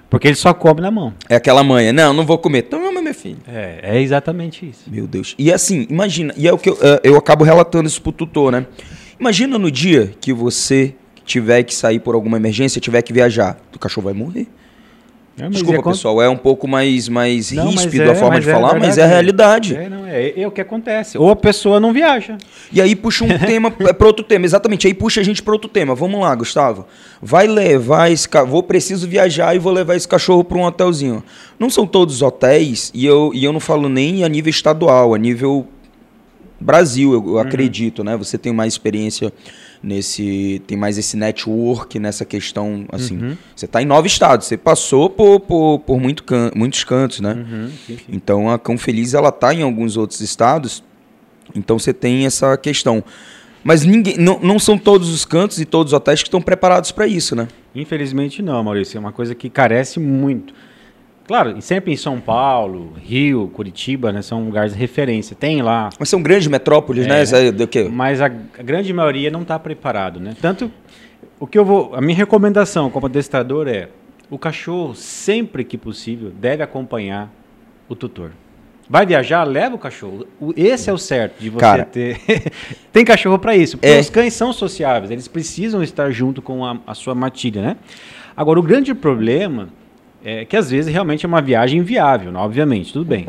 [0.10, 1.14] Porque ele só come na mão.
[1.30, 1.92] É aquela manha.
[1.92, 2.64] Não, não vou comer.
[2.64, 3.40] Toma, meu filho.
[3.48, 4.84] É, é exatamente isso.
[4.90, 5.36] Meu Deus.
[5.38, 8.52] E assim, imagina, e é o que eu, é, eu acabo relatando isso pro tutor,
[8.52, 8.66] né?
[9.20, 10.96] Imagina no dia que você
[11.26, 14.48] tiver que sair por alguma emergência, tiver que viajar, o cachorro vai morrer.
[15.40, 18.50] É, Desculpa, é pessoal, é um pouco mais, mais não, ríspido é, a forma de
[18.50, 19.76] é falar, mas é a realidade.
[19.76, 21.16] É, não, é, é, o que acontece.
[21.16, 22.38] Ou a pessoa não viaja.
[22.72, 24.88] E aí puxa um tema para outro tema, exatamente.
[24.88, 25.94] Aí puxa a gente para outro tema.
[25.94, 26.88] Vamos lá, Gustavo.
[27.22, 31.24] Vai levar esse vou preciso viajar e vou levar esse cachorro para um hotelzinho.
[31.60, 35.18] Não são todos hotéis e eu, e eu não falo nem a nível estadual, a
[35.20, 35.68] nível
[36.60, 37.38] Brasil, eu, eu uhum.
[37.38, 38.18] acredito, né?
[38.18, 39.32] Você tem mais experiência
[39.82, 43.18] nesse tem mais esse network nessa questão assim.
[43.18, 43.38] Uhum.
[43.56, 47.34] você está em nove estados você passou por, por, por muito can, muitos cantos né?
[47.34, 47.72] Uhum,
[48.10, 50.84] então a Cão Feliz ela está em alguns outros estados
[51.56, 53.04] então você tem essa questão.
[53.64, 56.92] Mas ninguém não, não são todos os cantos e todos os hotéis que estão preparados
[56.92, 57.48] para isso né?
[57.76, 58.98] Infelizmente não Maurício.
[58.98, 60.54] É uma coisa que carece muito
[61.28, 65.36] Claro, sempre em São Paulo, Rio, Curitiba, né, são lugares de referência.
[65.36, 65.90] Tem lá.
[66.00, 67.22] Mas são grandes metrópoles, né?
[67.22, 67.52] é, né?
[67.52, 67.92] Do?
[67.92, 70.36] Mas a, a, grande maioria não está preparado, né?
[70.42, 70.72] Tanto
[71.40, 73.90] o que eu vou, a minha recomendação como adestrador é
[74.30, 77.32] o cachorro sempre que possível deve acompanhar
[77.90, 78.32] o tutor.
[78.90, 80.26] Vai viajar, leva o cachorro.
[80.56, 82.22] Esse é o certo de você Cara, ter.
[82.94, 83.78] Tem cachorro para isso.
[83.78, 84.00] Porque é.
[84.00, 87.78] os cães são sociáveis, eles precisam estar junto com a, a sua matilha, né?
[88.36, 89.68] Agora, o grande problema
[90.24, 92.40] é, que às vezes realmente é uma viagem inviável, né?
[92.40, 93.28] obviamente, tudo bem.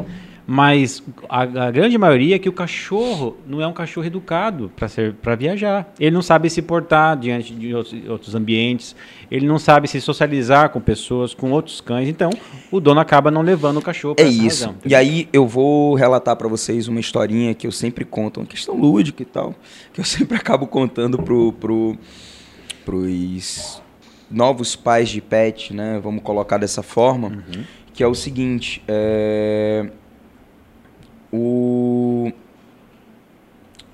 [0.50, 4.72] Mas a, a, grande maioria é que o cachorro não é um cachorro educado
[5.20, 5.92] para viajar.
[6.00, 8.96] Ele não sabe se portar diante de outros, outros, ambientes,
[9.30, 12.08] ele não sabe se socializar com pessoas, com outros cães.
[12.08, 12.30] Então,
[12.70, 14.64] o dono acaba não levando o cachorro para É isso.
[14.64, 18.46] Razão, e aí eu vou relatar para vocês uma historinha que eu sempre conto, uma
[18.46, 19.54] questão lúdica e tal,
[19.92, 21.94] que eu sempre acabo contando pro pro
[22.86, 23.82] pros
[24.30, 26.00] novos pais de pet, né?
[26.02, 27.64] Vamos colocar dessa forma, uhum.
[27.92, 29.90] que é o seguinte, é...
[31.32, 32.32] o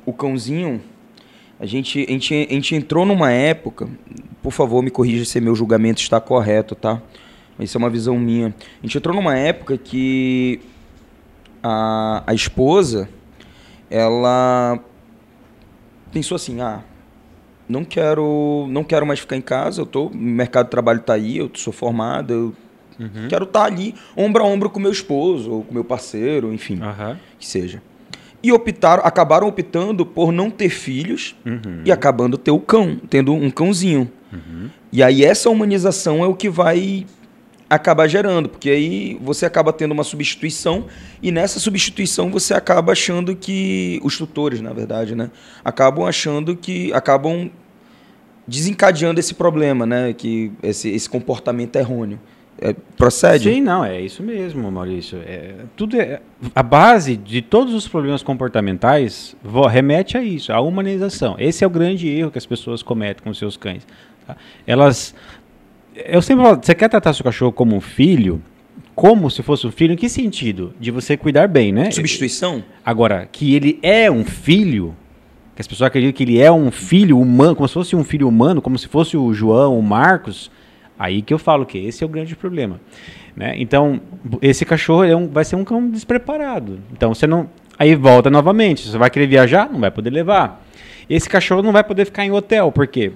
[0.07, 0.83] o cãozinho,
[1.59, 3.88] a gente, a gente, a gente entrou numa época,
[4.42, 7.01] por favor, me corrija se meu julgamento está correto, tá?
[7.59, 8.49] Isso é uma visão minha.
[8.49, 10.61] A gente entrou numa época que
[11.62, 13.09] a, a esposa,
[13.88, 14.79] ela
[16.12, 16.83] pensou assim, ah,
[17.68, 21.14] não quero não quero mais ficar em casa, eu tô, o mercado de trabalho está
[21.14, 22.55] aí, eu sou formado, eu
[22.98, 23.29] uhum.
[23.29, 26.81] quero estar tá ali ombro a ombro com meu esposo ou com meu parceiro, enfim,
[26.81, 27.16] uhum.
[27.38, 27.83] que seja.
[28.42, 31.81] E optaram, acabaram optando por não ter filhos uhum.
[31.85, 34.11] e acabando ter o cão, tendo um cãozinho.
[34.31, 34.68] Uhum.
[34.92, 37.07] E aí essa humanização é o que vai
[37.74, 40.87] acabar gerando, porque aí você acaba tendo uma substituição
[41.22, 45.30] e nessa substituição você acaba achando que os tutores, na verdade, né,
[45.64, 47.50] acabam achando que acabam
[48.46, 52.20] desencadeando esse problema, né, que esse, esse comportamento errôneo.
[52.58, 53.52] É, procede?
[53.52, 55.18] Sim, não, é isso mesmo, Maurício.
[55.26, 56.20] É, tudo é,
[56.54, 59.37] a base de todos os problemas comportamentais
[59.68, 61.34] remete a isso, a humanização.
[61.38, 63.84] Esse é o grande erro que as pessoas cometem com seus cães.
[64.26, 64.37] Tá?
[64.66, 65.14] Elas
[65.94, 68.42] eu sempre falo, você quer tratar seu cachorro como um filho,
[68.94, 70.74] como se fosse um filho, em que sentido?
[70.78, 71.90] De você cuidar bem, né?
[71.90, 72.62] Substituição?
[72.85, 74.94] Agora, que ele é um filho,
[75.54, 78.28] que as pessoas acreditam que ele é um filho humano, como se fosse um filho
[78.28, 80.50] humano, como se fosse o João, o Marcos,
[80.98, 82.80] aí que eu falo que esse é o grande problema.
[83.37, 83.54] Né?
[83.59, 84.00] Então,
[84.40, 86.78] esse cachorro é um, vai ser um cão despreparado.
[86.92, 87.48] Então, você não.
[87.76, 88.88] Aí volta novamente.
[88.88, 89.68] Você vai querer viajar?
[89.70, 90.64] Não vai poder levar.
[91.11, 93.12] Esse cachorro não vai poder ficar em hotel, por quê?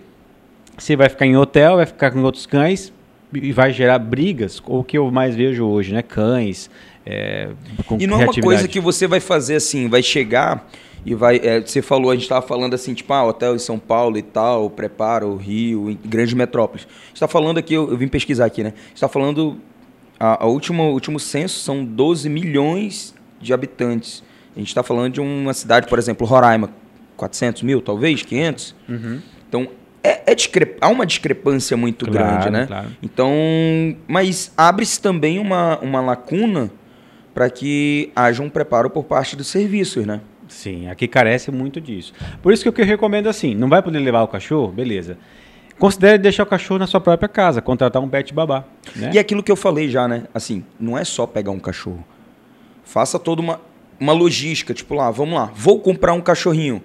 [0.79, 2.93] Você vai ficar em hotel, vai ficar com outros cães
[3.33, 6.03] e vai gerar brigas, ou o que eu mais vejo hoje, né?
[6.03, 6.71] Cães.
[7.05, 7.49] É,
[7.99, 10.69] e não é uma coisa que você vai fazer assim, vai chegar
[11.05, 11.41] e vai.
[11.43, 14.23] É, você falou, a gente estava falando assim, tipo, ah, hotel em São Paulo e
[14.23, 16.87] tal, prepara o Rio, grandes metrópoles.
[16.87, 18.73] A gente está falando aqui, eu, eu, vim pesquisar aqui, né?
[18.75, 19.59] A gente está falando.
[20.21, 24.23] A, a última, o último censo são 12 milhões de habitantes.
[24.55, 26.71] A gente está falando de uma cidade, por exemplo, Roraima,
[27.17, 28.75] 400 mil, talvez, 500.
[28.89, 29.21] Uhum.
[29.49, 29.69] Então,
[30.09, 30.77] é, é discrep...
[30.81, 32.67] há uma discrepância muito claro, grande, né?
[32.67, 32.89] Claro.
[33.03, 33.33] Então,
[34.07, 36.71] mas abre-se também uma, uma lacuna
[37.35, 40.21] para que haja um preparo por parte dos serviços, né?
[40.49, 42.15] Sim, aqui carece muito disso.
[42.43, 45.19] Por isso que o que eu recomendo assim, não vai poder levar o cachorro, beleza.
[45.79, 48.65] Considere deixar o cachorro na sua própria casa, contratar um pet babá.
[48.97, 49.11] Né?
[49.15, 50.25] E aquilo que eu falei já, né?
[50.35, 52.05] Assim, não é só pegar um cachorro.
[52.83, 53.61] Faça toda uma,
[54.01, 56.83] uma logística, tipo lá, vamos lá, vou comprar um cachorrinho.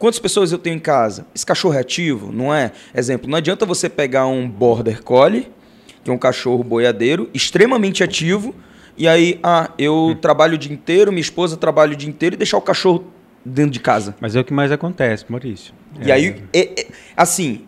[0.00, 1.26] Quantas pessoas eu tenho em casa?
[1.34, 2.72] Esse cachorro é ativo, não é?
[2.94, 5.46] Exemplo, não adianta você pegar um Border Collie,
[6.02, 8.54] que é um cachorro boiadeiro, extremamente ativo,
[8.96, 10.14] e aí, ah, eu hum.
[10.14, 13.04] trabalho o dia inteiro, minha esposa trabalha o dia inteiro e deixar o cachorro
[13.44, 14.16] dentro de casa.
[14.22, 15.74] Mas é o que mais acontece, Maurício.
[16.00, 16.14] E é...
[16.14, 17.66] aí, é, é, assim,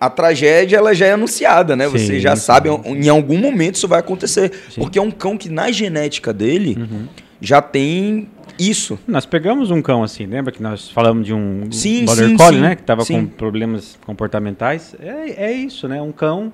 [0.00, 1.84] a tragédia ela já é anunciada, né?
[1.86, 4.52] Sim, você já sabe, em algum momento isso vai acontecer.
[4.70, 4.80] Sim.
[4.80, 7.06] Porque é um cão que na genética dele uhum.
[7.40, 8.98] já tem isso.
[9.06, 12.60] Nós pegamos um cão assim, lembra que nós falamos de um sim, Border sim, Collie,
[12.60, 12.74] né?
[12.74, 14.94] Que estava com problemas comportamentais.
[15.00, 16.00] É, é isso, né?
[16.00, 16.52] Um cão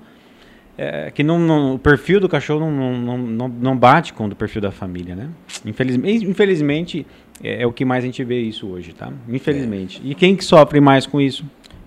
[0.76, 4.28] é, que não, não, o perfil do cachorro não, não, não, não bate com o
[4.28, 5.28] do perfil da família, né?
[5.64, 7.07] Infelizmente, infelizmente
[7.42, 9.12] é, é, o que mais a gente vê isso hoje, tá?
[9.28, 10.00] Infelizmente.
[10.04, 10.11] É.
[10.11, 11.44] E quem que sofre mais com isso?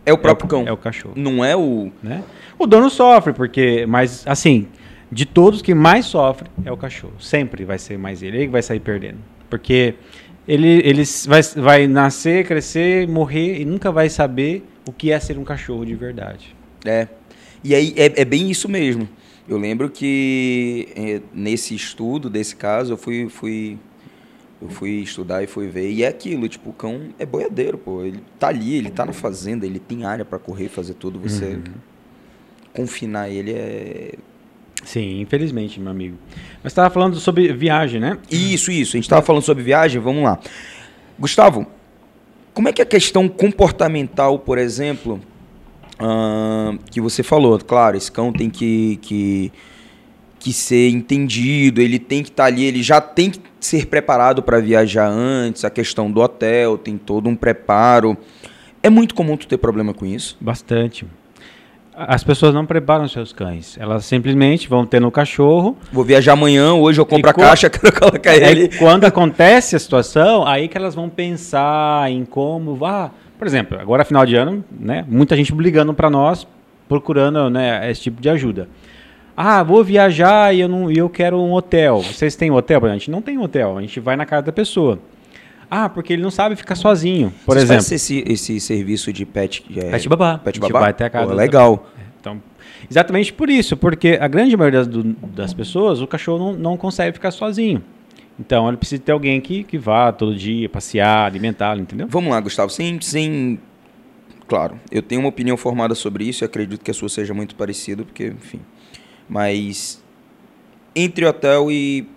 [0.08, 0.67] É o próprio é o, cão.
[0.67, 1.13] É o cachorro.
[1.17, 1.91] Não é o...
[2.02, 2.24] Né?
[2.58, 3.86] O dono sofre, porque...
[3.86, 4.70] Mas, assim,
[5.12, 7.15] de todos que mais sofre é o cachorro.
[7.20, 8.38] Sempre vai ser mais ele.
[8.38, 9.17] Ele que vai sair perdendo.
[9.50, 9.96] Porque
[10.48, 15.38] ele, ele vai, vai nascer, crescer, morrer e nunca vai saber o que é ser
[15.38, 16.56] um cachorro de verdade.
[16.86, 17.10] É.
[17.62, 19.10] E aí é, é bem isso mesmo.
[19.48, 23.78] Eu lembro que é, nesse estudo desse caso eu fui, fui
[24.62, 28.04] eu fui estudar e fui ver e é aquilo, tipo, o cão é boiadeiro, pô,
[28.04, 31.46] ele tá ali, ele tá na fazenda, ele tem área para correr, fazer tudo, você
[31.46, 31.63] uhum.
[32.74, 34.13] confinar ele é
[34.84, 36.17] Sim, infelizmente, meu amigo.
[36.63, 38.17] Mas estava falando sobre viagem, né?
[38.32, 38.96] Isso, isso.
[38.96, 40.39] A gente estava falando sobre viagem, vamos lá.
[41.20, 41.67] Gustavo,
[42.54, 45.20] como é que é a questão comportamental, por exemplo,
[46.00, 49.52] uh, que você falou, claro, esse cão tem que, que,
[50.39, 54.41] que ser entendido, ele tem que estar tá ali, ele já tem que ser preparado
[54.41, 58.17] para viajar antes, a questão do hotel, tem todo um preparo.
[58.82, 60.38] É muito comum tu ter problema com isso?
[60.39, 61.06] Bastante.
[62.00, 63.76] As pessoas não preparam seus cães.
[63.80, 65.76] Elas simplesmente vão ter no cachorro.
[65.91, 68.70] Vou viajar amanhã, hoje eu compro a caixa, quero colocar ele.
[68.78, 72.76] quando acontece a situação, aí que elas vão pensar em como.
[72.76, 73.10] vá.
[73.39, 75.04] por exemplo, agora final de ano, né?
[75.08, 76.46] Muita gente ligando para nós,
[76.88, 78.70] procurando né, esse tipo de ajuda.
[79.39, 82.02] Ah, vou viajar e eu, não, eu quero um hotel.
[82.02, 82.84] Vocês têm hotel?
[82.86, 84.97] A gente não tem hotel, a gente vai na casa da pessoa.
[85.69, 87.93] Ah, porque ele não sabe ficar sozinho, por Vocês exemplo.
[87.93, 89.63] esse, esse serviço de pet...
[89.76, 90.39] É, pet babá.
[90.39, 90.80] Pet babá?
[90.80, 91.28] vai até a casa.
[91.28, 91.88] Pô, legal.
[92.00, 92.41] É, então,
[92.89, 97.13] exatamente por isso, porque a grande maioria das, das pessoas, o cachorro não, não consegue
[97.13, 97.84] ficar sozinho.
[98.39, 102.08] Então, ele precisa ter alguém que, que vá todo dia passear, alimentá-lo, entendeu?
[102.10, 103.60] Vamos lá, Gustavo, sem, sem...
[104.47, 107.56] Claro, eu tenho uma opinião formada sobre isso e acredito que a sua seja muito
[107.56, 108.62] parecida, porque, enfim...
[109.28, 110.02] Mas
[110.96, 112.08] entre hotel e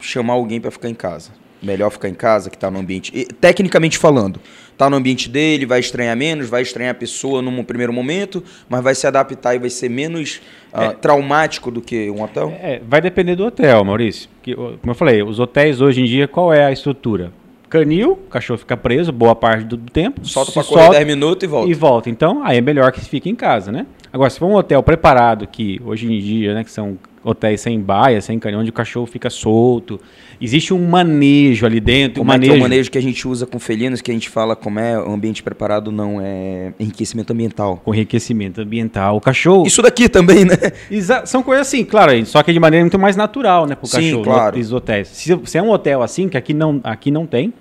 [0.00, 1.32] chamar alguém para ficar em casa
[1.64, 3.10] melhor ficar em casa, que está no ambiente.
[3.14, 4.38] E, tecnicamente falando,
[4.70, 8.82] está no ambiente dele, vai estranhar menos, vai estranhar a pessoa num primeiro momento, mas
[8.82, 10.40] vai se adaptar e vai ser menos
[10.72, 12.52] uh, é, traumático do que um hotel?
[12.60, 14.28] É, vai depender do hotel, Maurício.
[14.42, 17.32] Que, como eu falei, os hotéis hoje em dia, qual é a estrutura?
[17.68, 20.24] Canil, o cachorro fica preso boa parte do tempo.
[20.24, 21.70] Solta para correr 10 minutos e volta.
[21.70, 22.10] E volta.
[22.10, 23.86] Então, aí é melhor que fique em casa, né?
[24.14, 27.80] Agora, se for um hotel preparado, que hoje em dia, né, que são hotéis sem
[27.80, 30.00] baia, sem canil, onde o cachorro fica solto,
[30.40, 32.20] existe um manejo ali dentro.
[32.20, 32.52] Como um manejo...
[32.52, 34.78] É, é o manejo que a gente usa com felinos, que a gente fala como
[34.78, 37.82] é o ambiente preparado, não é enriquecimento ambiental.
[37.84, 39.16] Com enriquecimento ambiental.
[39.16, 39.66] O cachorro.
[39.66, 40.54] Isso daqui também, né?
[40.88, 43.90] Exa são coisas assim, claro, só que de maneira muito mais natural, né, para o
[43.90, 44.22] cachorro.
[44.22, 44.56] Claro.
[44.56, 45.08] Nos hotéis.
[45.08, 47.52] Se, se, é um hotel assim, que aqui não, aqui não tem,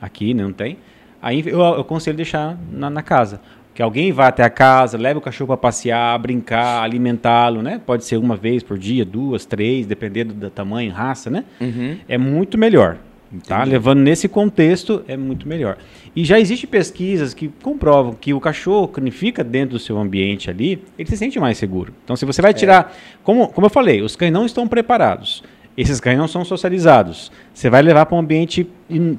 [0.00, 0.78] aqui não tem,
[1.20, 3.38] aí eu, eu aconselho deixar na, na casa
[3.74, 7.80] que alguém vá até a casa, leve o cachorro para passear, brincar, alimentá-lo, né?
[7.84, 11.44] Pode ser uma vez por dia, duas, três, dependendo do tamanho, raça, né?
[11.60, 11.96] Uhum.
[12.08, 12.98] É muito melhor.
[13.46, 13.62] Tá?
[13.62, 15.78] Levando nesse contexto, é muito melhor.
[16.16, 20.50] E já existem pesquisas que comprovam que o cachorro, que fica dentro do seu ambiente
[20.50, 21.94] ali, ele se sente mais seguro.
[22.02, 22.54] Então, se você vai é.
[22.54, 22.92] tirar.
[22.92, 23.18] É.
[23.22, 25.44] Como, como eu falei, os cães não estão preparados.
[25.80, 27.32] Esses cães não são socializados.
[27.54, 28.68] Você vai levar para um ambiente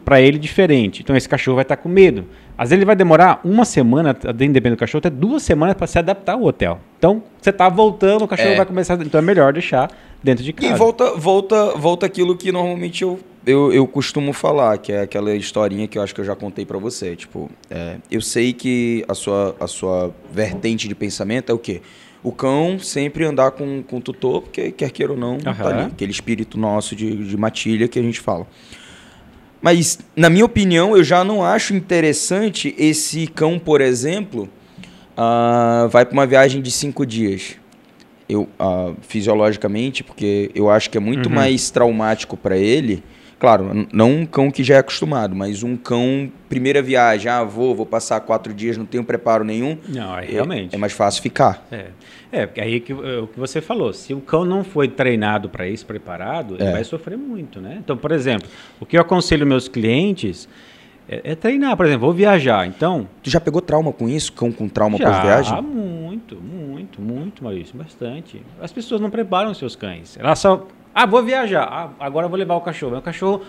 [0.06, 1.02] para ele diferente.
[1.02, 2.26] Então, esse cachorro vai estar com medo.
[2.56, 5.97] Às vezes ele vai demorar uma semana, dependendo do cachorro, até duas semanas para se
[5.97, 6.80] adaptar ao hotel.
[7.00, 8.58] Então, você está voltando, o cachorro é.
[8.58, 8.93] vai começar.
[9.02, 9.89] Então é melhor deixar
[10.21, 10.71] dentro de casa.
[10.71, 15.34] E volta, volta, volta aquilo que normalmente eu, eu, eu costumo falar, que é aquela
[15.34, 17.15] historinha que eu acho que eu já contei para você.
[17.15, 21.82] Tipo, é, eu sei que a sua, a sua vertente de pensamento é o quê?
[22.23, 25.39] O cão sempre andar com, com o tutor, porque quer queira ou não, uhum.
[25.39, 25.84] tá ali.
[25.88, 28.45] Aquele espírito nosso de, de matilha que a gente fala.
[29.62, 34.49] Mas, na minha opinião, eu já não acho interessante esse cão, por exemplo,
[35.12, 37.55] uh, vai para uma viagem de cinco dias.
[38.27, 41.36] Eu, uh, fisiologicamente, porque eu acho que é muito uhum.
[41.36, 43.03] mais traumático para ele.
[43.41, 47.73] Claro, não um cão que já é acostumado, mas um cão, primeira viagem, ah, vou,
[47.73, 49.80] vou passar quatro dias, não tenho preparo nenhum.
[49.89, 50.73] Não, é, realmente.
[50.73, 51.65] É, é mais fácil ficar.
[51.71, 51.88] É.
[52.32, 55.49] É, porque aí que, é o que você falou, se o cão não foi treinado
[55.49, 56.63] para isso, preparado, é.
[56.65, 57.77] ele vai sofrer muito, né?
[57.84, 58.47] Então, por exemplo,
[58.80, 60.47] o que eu aconselho meus clientes
[61.10, 63.10] é, é, treinar, por exemplo, vou viajar, então...
[63.23, 64.32] Tu já pegou trauma com isso?
[64.34, 65.58] Cão com trauma pós-viagem?
[65.58, 68.39] Ah, muito, muito, muito, Maurício, bastante.
[68.62, 70.15] As pessoas não preparam seus cães.
[70.15, 70.67] Elas só...
[70.93, 72.98] Ah, vou viajar, ah, agora vou levar o cachorro.
[72.98, 73.42] O cachorro,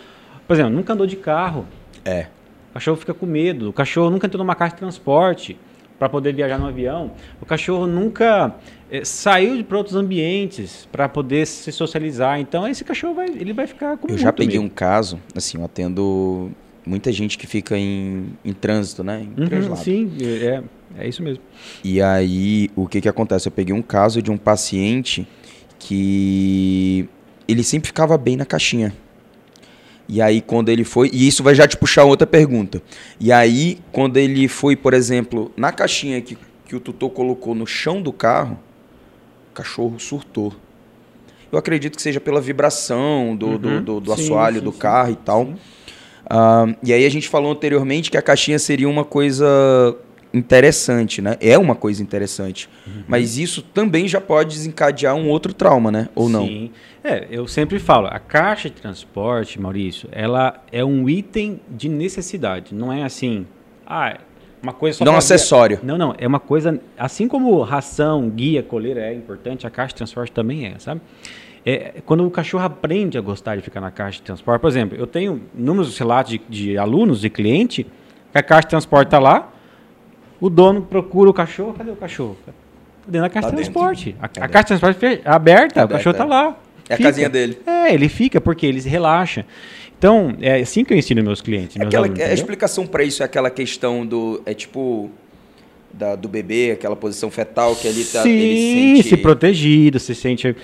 [0.47, 1.67] por exemplo, nunca andou de carro.
[2.05, 2.27] É.
[2.71, 3.69] O cachorro fica com medo.
[3.69, 5.59] O cachorro nunca entrou numa caixa de transporte
[5.99, 7.13] para poder viajar no avião.
[7.41, 8.55] O cachorro nunca
[8.91, 12.41] é, saiu para outros ambientes para poder se socializar.
[12.41, 14.67] Então esse cachorro vai, ele vai ficar com Eu já peguei medo.
[14.67, 16.51] um caso, assim, eu atendo
[16.85, 19.25] muita gente que fica em, em trânsito, né?
[19.37, 20.63] Em uhum, sim, é,
[20.99, 21.43] É isso mesmo.
[21.85, 23.47] E aí, o que que acontece?
[23.47, 25.27] Eu peguei um caso de um paciente
[25.79, 27.09] que
[27.49, 28.93] ele sempre ficava bem na caixinha.
[30.09, 31.09] E aí, quando ele foi.
[31.13, 32.83] E isso vai já te puxar outra pergunta.
[33.21, 36.37] E aí, quando ele foi, por exemplo, na caixinha que,
[36.67, 38.59] que o tutor colocou no chão do carro,
[39.51, 40.53] o cachorro surtou.
[41.51, 43.83] Eu acredito que seja pela vibração do, do, Uhum.
[43.83, 44.79] do, do Sim, assoalho sim, do sim.
[44.79, 45.55] carro e tal.
[46.29, 49.47] Ah, e aí a gente falou anteriormente que a caixinha seria uma coisa
[50.33, 51.37] interessante, né?
[51.41, 52.69] É uma coisa interessante.
[52.87, 53.05] Uhum.
[53.07, 56.09] Mas isso também já pode desencadear um outro trauma, né?
[56.15, 56.47] Ou não?
[56.47, 56.71] Sim.
[57.05, 62.75] É, eu sempre falo, a caixa de transporte, Maurício, ela é um item de necessidade.
[62.75, 63.47] Não é assim,
[63.87, 64.19] ah,
[64.63, 65.81] uma coisa só Não pra acessório.
[65.83, 69.97] Não, não, é uma coisa, assim como ração, guia, coleira é importante, a caixa de
[69.97, 71.01] transporte também é, sabe?
[71.65, 74.97] É, quando o cachorro aprende a gostar de ficar na caixa de transporte, por exemplo,
[74.99, 77.85] eu tenho números relatos de, de alunos, de cliente,
[78.33, 79.52] que a caixa de transporte está lá,
[80.43, 82.37] o dono procura o cachorro, cadê o cachorro?
[82.45, 82.53] Tá
[83.07, 84.17] dentro da caixa Tá de transporte.
[84.21, 86.27] A, a caixa de transporte fe- aberta, o Aberta, cachorro está é.
[86.27, 86.57] lá.
[86.89, 87.09] É a Fica.
[87.09, 87.59] casinha dele.
[87.67, 89.47] É, ele fica porque ele se relaxa.
[89.99, 92.21] Então, é assim que eu ensino meus clientes, meus Aquela, alunos.
[92.23, 94.43] a explicação para isso é aquela questão do.
[94.45, 95.11] É tipo.
[95.93, 98.23] Da, do bebê, aquela posição fetal que ali tá.
[98.23, 99.09] Sim, ele sente...
[99.11, 100.55] se protegido, se sente é,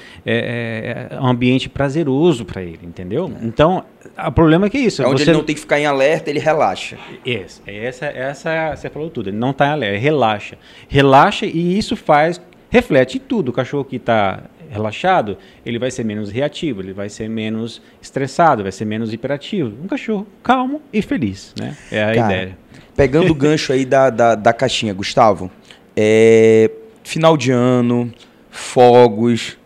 [1.11, 3.31] é, é um ambiente prazeroso para ele, entendeu?
[3.43, 3.85] Então,
[4.27, 5.03] o problema é que é isso.
[5.03, 6.97] É onde você ele não tem que ficar em alerta, ele relaxa.
[7.27, 9.29] Essa, essa, essa, você falou tudo.
[9.29, 10.59] Ele não está em alerta, relaxa.
[10.89, 13.51] Relaxa e isso faz, reflete em tudo.
[13.51, 18.63] O cachorro que está relaxado, ele vai ser menos reativo, ele vai ser menos estressado,
[18.63, 19.75] vai ser menos hiperativo.
[19.83, 21.77] Um cachorro calmo e feliz, né?
[21.91, 22.59] É a Cara, ideia.
[22.97, 25.51] Pegando o gancho aí da, da, da caixinha, Gustavo.
[25.97, 26.71] É,
[27.03, 28.13] final de ano,
[28.51, 29.57] fogos.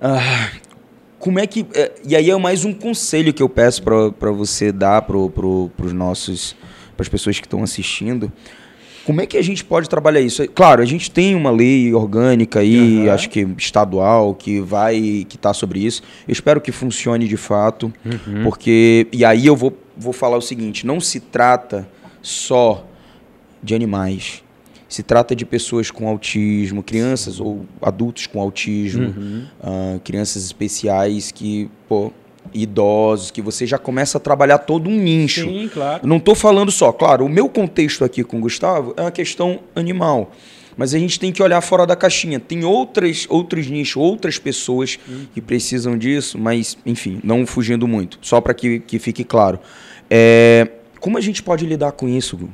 [0.00, 0.50] Ah,
[1.18, 1.66] como é que.
[1.74, 5.70] é, e aí é mais um conselho que eu peço para você dar para pro,
[5.82, 6.54] os nossos.
[6.96, 8.30] para as pessoas que estão assistindo.
[9.04, 10.46] Como é que a gente pode trabalhar isso?
[10.48, 13.14] Claro, a gente tem uma lei orgânica aí, Aham.
[13.14, 16.02] acho que estadual, que vai, que tá sobre isso.
[16.26, 18.44] Eu espero que funcione de fato, Uhum.
[18.44, 21.86] porque e aí eu vou, vou falar o seguinte: não se trata
[22.22, 22.86] só
[23.62, 24.42] de animais.
[24.88, 29.44] Se trata de pessoas com autismo, crianças ou adultos com autismo, Uhum.
[29.62, 32.12] ah, crianças especiais que, pô,
[32.52, 35.44] idosos, que você já começa a trabalhar todo um nicho.
[35.44, 36.06] Sim, claro.
[36.06, 39.60] Não estou falando só, claro, o meu contexto aqui com o Gustavo é uma questão
[39.74, 40.30] animal.
[40.76, 42.40] Mas a gente tem que olhar fora da caixinha.
[42.40, 44.98] Tem outras, outros nichos, outras pessoas
[45.32, 48.18] que precisam disso, mas, enfim, não fugindo muito.
[48.20, 49.60] Só para que, que fique claro.
[50.10, 50.68] É,
[50.98, 52.50] como a gente pode lidar com isso, Gu?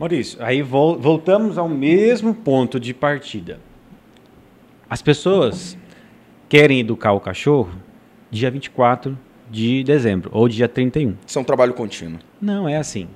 [0.00, 3.60] Maurício, aí vol- voltamos ao mesmo ponto de partida.
[4.88, 5.76] As pessoas
[6.48, 7.70] querem educar o cachorro
[8.30, 9.18] dia 24
[9.50, 11.14] de dezembro ou dia 31.
[11.26, 12.18] Isso é um trabalho contínuo.
[12.40, 13.08] Não é assim.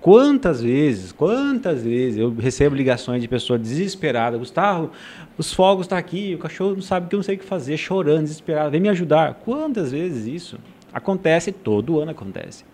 [0.00, 4.92] Quantas vezes, quantas vezes eu recebo ligações de pessoa desesperada, Gustavo,
[5.36, 7.76] os fogos estão aqui, o cachorro não sabe que eu não sei o que fazer,
[7.76, 9.34] chorando, desesperado, vem me ajudar.
[9.44, 10.58] Quantas vezes isso?
[10.92, 12.64] Acontece, todo ano acontece.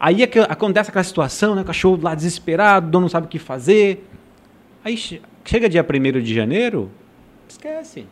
[0.00, 1.62] Aí é que acontece aquela situação, né?
[1.62, 4.04] O cachorro lá desesperado, o dono não sabe o que fazer.
[4.84, 6.90] Aí che- chega dia 1 de janeiro,
[7.48, 8.04] esquece.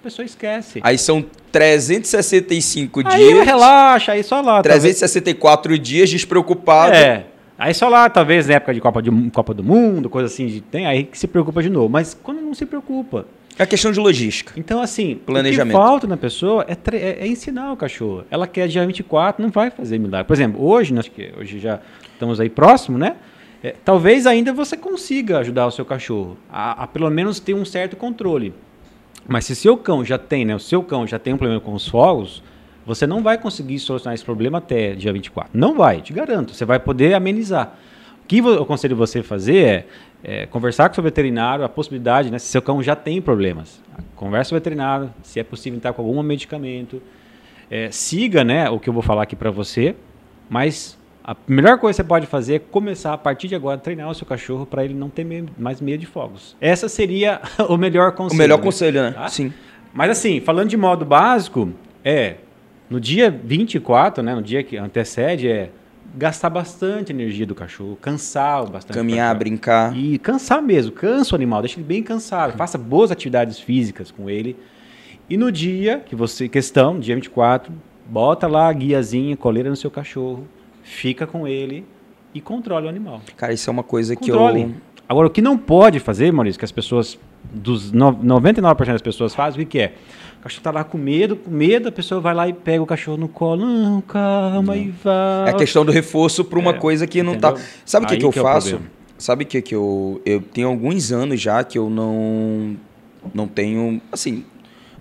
[0.00, 0.80] A pessoa esquece.
[0.82, 1.22] Aí são
[1.52, 4.62] 365 Aí dias, relaxa, aí só lá.
[4.62, 6.94] talvez- 364 dias despreocupado.
[6.94, 7.26] É.
[7.58, 10.62] Aí só lá, talvez na época de Copa, de Copa do Mundo, coisa assim, de-
[10.62, 11.90] tem aí que se preocupa de novo.
[11.90, 13.26] Mas quando não se preocupa.
[13.58, 14.54] É questão de logística.
[14.56, 15.76] Então, assim, Planejamento.
[15.76, 18.24] o que falta na pessoa é, é- é ensinar o cachorro.
[18.30, 20.26] Ela quer dia 24, não vai fazer milagre.
[20.26, 21.78] Por exemplo, hoje, nós que hoje já
[22.14, 23.16] estamos aí próximo, né?
[23.62, 27.66] É, talvez ainda você consiga ajudar o seu cachorro a, a pelo menos ter um
[27.66, 28.54] certo controle.
[29.30, 30.56] Mas se seu cão já tem, né?
[30.56, 32.42] O seu cão já tem um problema com os fogos,
[32.84, 35.56] você não vai conseguir solucionar esse problema até dia 24.
[35.56, 36.52] Não vai, te garanto.
[36.52, 37.78] Você vai poder amenizar.
[38.24, 39.86] O que eu aconselho você fazer é,
[40.24, 42.40] é, conversar com o seu veterinário, a possibilidade, né?
[42.40, 43.80] Se seu cão já tem problemas.
[44.16, 47.00] Conversa com o veterinário, se é possível entrar com algum medicamento.
[47.70, 49.94] É, siga, né, o que eu vou falar aqui para você,
[50.48, 50.98] mas
[51.30, 54.10] a melhor coisa que você pode fazer é começar a partir de agora a treinar
[54.10, 55.24] o seu cachorro para ele não ter
[55.56, 56.56] mais medo de fogos.
[56.60, 58.38] Essa seria o melhor O conselho.
[58.38, 58.64] melhor né?
[58.64, 59.12] conselho, né?
[59.12, 59.28] Tá?
[59.28, 59.52] Sim.
[59.94, 61.70] Mas assim, falando de modo básico,
[62.04, 62.38] é
[62.88, 65.70] no dia 24, né, no dia que antecede, é
[66.16, 68.96] gastar bastante energia do cachorro, cansar bastante.
[68.96, 69.96] o Caminhar, brincar.
[69.96, 74.28] E cansar mesmo, cansa o animal, deixa ele bem cansado, faça boas atividades físicas com
[74.28, 74.56] ele.
[75.28, 77.72] E no dia que você, questão, dia 24,
[78.04, 80.48] bota lá a guiazinha, coleira no seu cachorro,
[80.90, 81.84] fica com ele
[82.34, 83.20] e controle o animal.
[83.36, 84.70] Cara, isso é uma coisa que eu.
[85.08, 87.18] Agora, o que não pode fazer, Maurício, que as pessoas,
[87.52, 89.94] dos no- 99% das pessoas fazem, o que, que é?
[90.38, 92.86] O cachorro tá lá com medo, com medo, a pessoa vai lá e pega o
[92.86, 93.66] cachorro no colo.
[93.66, 95.48] Não, calma, e vai.
[95.48, 97.54] É a questão do reforço para uma É, coisa que não entendeu?
[97.56, 97.62] tá.
[97.84, 98.80] Sabe o que, que eu que é faço?
[99.18, 102.74] sabe o que que eu eu tenho alguns anos já que eu não
[103.34, 104.46] não tenho assim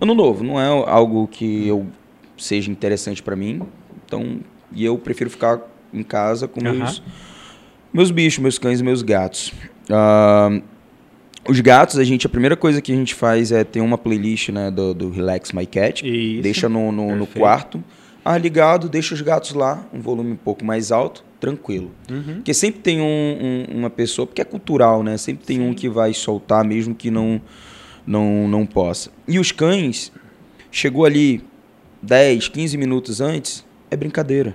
[0.02, 1.88] ano novo não é algo que eu
[2.38, 3.62] seja interessante para mim
[4.06, 4.40] então
[4.74, 5.62] e eu prefiro ficar
[5.94, 6.74] em casa com Aham.
[6.78, 7.02] meus
[7.94, 9.52] meus bichos meus cães e meus gatos
[9.90, 10.62] Ah,
[11.48, 14.50] os gatos a gente a primeira coisa que a gente faz é ter uma playlist
[14.50, 16.42] né do, do Relax My Cat Isso.
[16.44, 17.84] deixa no, no, no quarto
[18.24, 22.36] ar ligado deixa os gatos lá um volume um pouco mais alto tranquilo Uhum.
[22.36, 25.16] porque sempre tem um, um- uma pessoa, porque é cultural, né?
[25.16, 27.40] Sempre tem um que vai soltar, mesmo que não,
[28.06, 29.10] não, não possa.
[29.28, 30.12] E os cães,
[30.70, 31.42] chegou ali
[32.02, 34.54] 10, 15 minutos antes, é brincadeira.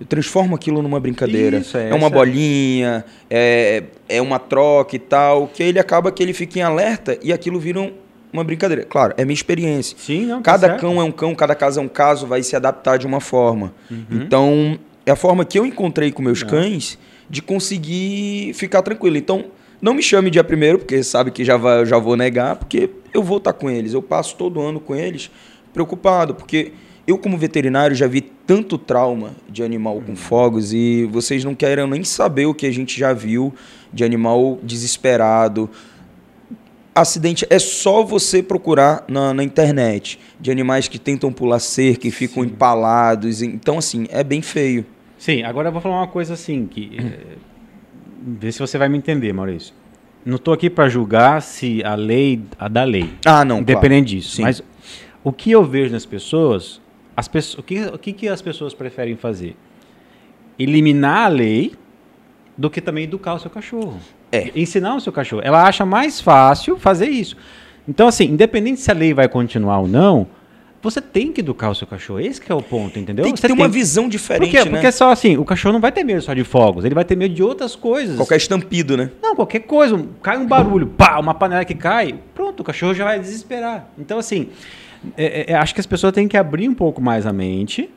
[0.00, 1.58] Eu transformo aquilo numa brincadeira.
[1.58, 6.22] Isso, é é uma bolinha, é, é uma troca e tal, que ele acaba que
[6.22, 7.92] ele fica em alerta e aquilo vira um-
[8.32, 8.84] uma brincadeira.
[8.84, 9.96] Claro, é minha experiência.
[9.98, 10.80] Sim, não, tá Cada certo.
[10.80, 13.74] cão é um cão, cada caso é um caso, vai se adaptar de uma forma.
[13.90, 14.04] Uhum.
[14.10, 16.98] Então, é a forma que eu encontrei com meus cães
[17.28, 19.16] de conseguir ficar tranquilo.
[19.18, 19.46] Então,
[19.82, 23.22] não me chame dia primeiro, porque sabe que já, vai, já vou negar, porque eu
[23.22, 23.92] vou estar com eles.
[23.92, 25.30] Eu passo todo ano com eles
[25.74, 26.72] preocupado, porque
[27.10, 30.02] eu, como veterinário, já vi tanto trauma de animal Uhum.
[30.02, 33.52] com fogos e vocês não querem nem saber o que a gente já viu
[33.92, 35.68] de animal desesperado,
[36.94, 42.10] acidente é só você procurar na, na internet de animais que tentam pular cerca e
[42.10, 43.42] ficam empalados.
[43.42, 44.84] Então, assim, é bem feio.
[45.18, 46.96] Sim, agora eu vou falar uma coisa assim, que.
[46.98, 47.36] eh,
[48.40, 49.74] vê se você vai me entender, Maurício.
[50.24, 52.42] Não estou aqui para julgar se a lei.
[52.58, 53.10] a da lei.
[53.24, 54.36] Ah, não, Independente disso.
[54.36, 54.42] Sim.
[54.42, 54.62] Mas
[55.24, 56.80] o que eu vejo nas pessoas.
[57.20, 59.54] As pessoas o, que, o que, que as pessoas preferem fazer?
[60.58, 61.74] Eliminar a lei
[62.56, 64.00] do que também educar o seu cachorro.
[64.32, 64.50] É.
[64.56, 65.42] Ensinar o seu cachorro.
[65.44, 67.36] Ela acha mais fácil fazer isso.
[67.86, 70.28] Então, assim, independente se a lei vai continuar ou não,
[70.82, 72.20] você tem que educar o seu cachorro.
[72.20, 73.22] Esse que é o ponto, entendeu?
[73.22, 74.64] Tem que Você ter uma visão diferente, Por quê?
[74.64, 74.70] né?
[74.70, 77.04] Porque é só assim, o cachorro não vai ter medo só de fogos, ele vai
[77.04, 78.16] ter medo de outras coisas.
[78.16, 79.10] Qualquer estampido, né?
[79.22, 83.04] Não, qualquer coisa, cai um barulho, pá, uma panela que cai, pronto, o cachorro já
[83.04, 83.90] vai desesperar.
[83.98, 84.48] Então, assim,
[85.16, 87.88] é- é- acho que as pessoas têm que abrir um pouco mais a mente,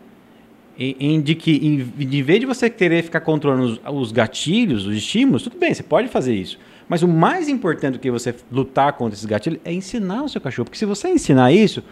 [0.77, 4.85] em, em de que, em, de vez de você querer ficar controlando os, os gatilhos,
[4.87, 6.57] os estímulos, tudo bem, você pode fazer isso.
[6.89, 10.41] Mas o mais importante do que você lutar contra esses gatilhos é ensinar o seu
[10.41, 10.65] cachorro.
[10.65, 11.83] Porque se você ensinar isso,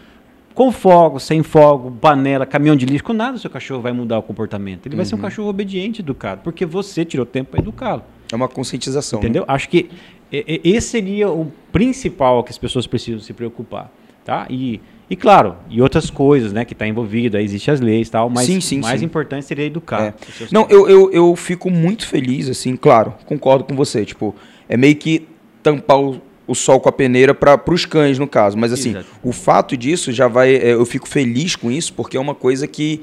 [0.54, 4.18] com fogo, sem fogo, panela, caminhão de lixo, com nada o seu cachorro vai mudar
[4.18, 4.86] o comportamento.
[4.86, 8.02] Ele vai ser um cachorro obediente, educado, porque você tirou tempo para educá-lo.
[8.30, 9.18] É uma conscientização.
[9.20, 9.24] né?
[9.24, 9.44] Entendeu?
[9.48, 9.88] Acho que
[10.30, 13.90] esse seria o principal que as pessoas precisam se preocupar,
[14.24, 14.46] tá?
[14.50, 14.80] E,
[15.12, 18.30] e claro, e outras coisas, né, que está envolvido, aí existem as leis e tal,
[18.30, 19.04] mas Sim, sim, o mais sim.
[19.04, 20.02] importante seria educar.
[20.06, 20.14] É.
[20.50, 24.06] Não, eu, eu, eu fico muito feliz, assim, claro, concordo com você.
[24.06, 24.34] Tipo,
[24.68, 25.28] é meio que
[25.62, 28.56] tampar o, o sol com a peneira para os cães, no caso.
[28.56, 29.06] Mas, assim, Exato.
[29.22, 30.54] o fato disso já vai.
[30.54, 33.02] é, Eu fico feliz com isso, porque é uma coisa que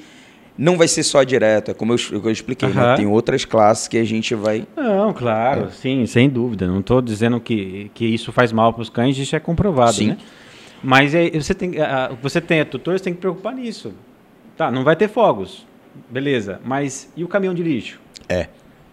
[0.57, 1.70] não vai ser só direto.
[1.70, 2.95] É como eu, eu expliquei, né?
[2.95, 4.66] Tem outras classes que a gente vai.
[4.76, 5.72] Não, claro, É.
[5.72, 6.66] sim, sem dúvida.
[6.66, 10.07] Não estou dizendo que, que isso faz mal para os cães, isso é comprovado, Sim.
[10.07, 10.18] né?
[10.84, 13.93] Mas é, você tem, a, você tem a tutor, você tem que preocupar nisso.
[14.55, 15.65] Tá, não vai ter fogos,
[16.09, 16.59] beleza.
[16.63, 17.99] Mas e o caminhão de lixo?
[18.27, 18.47] É.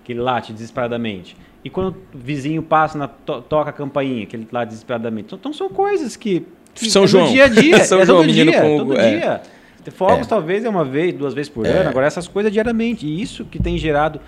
[0.04, 1.36] Que ele late desesperadamente.
[1.64, 5.34] E quando o vizinho passa, na, to- toca a campainha, que ele late desesperadamente.
[5.34, 7.26] Então são coisas que, que São é João.
[7.26, 7.82] do dia a dia.
[7.84, 9.18] São é João, todo menino dia, com- todo é.
[9.18, 9.42] dia.
[9.82, 10.30] Ter Fogos É.
[10.30, 11.88] talvez é uma vez, duas vezes por ano.
[11.88, 13.06] Agora essas coisas diariamente.
[13.06, 14.20] E isso que tem gerado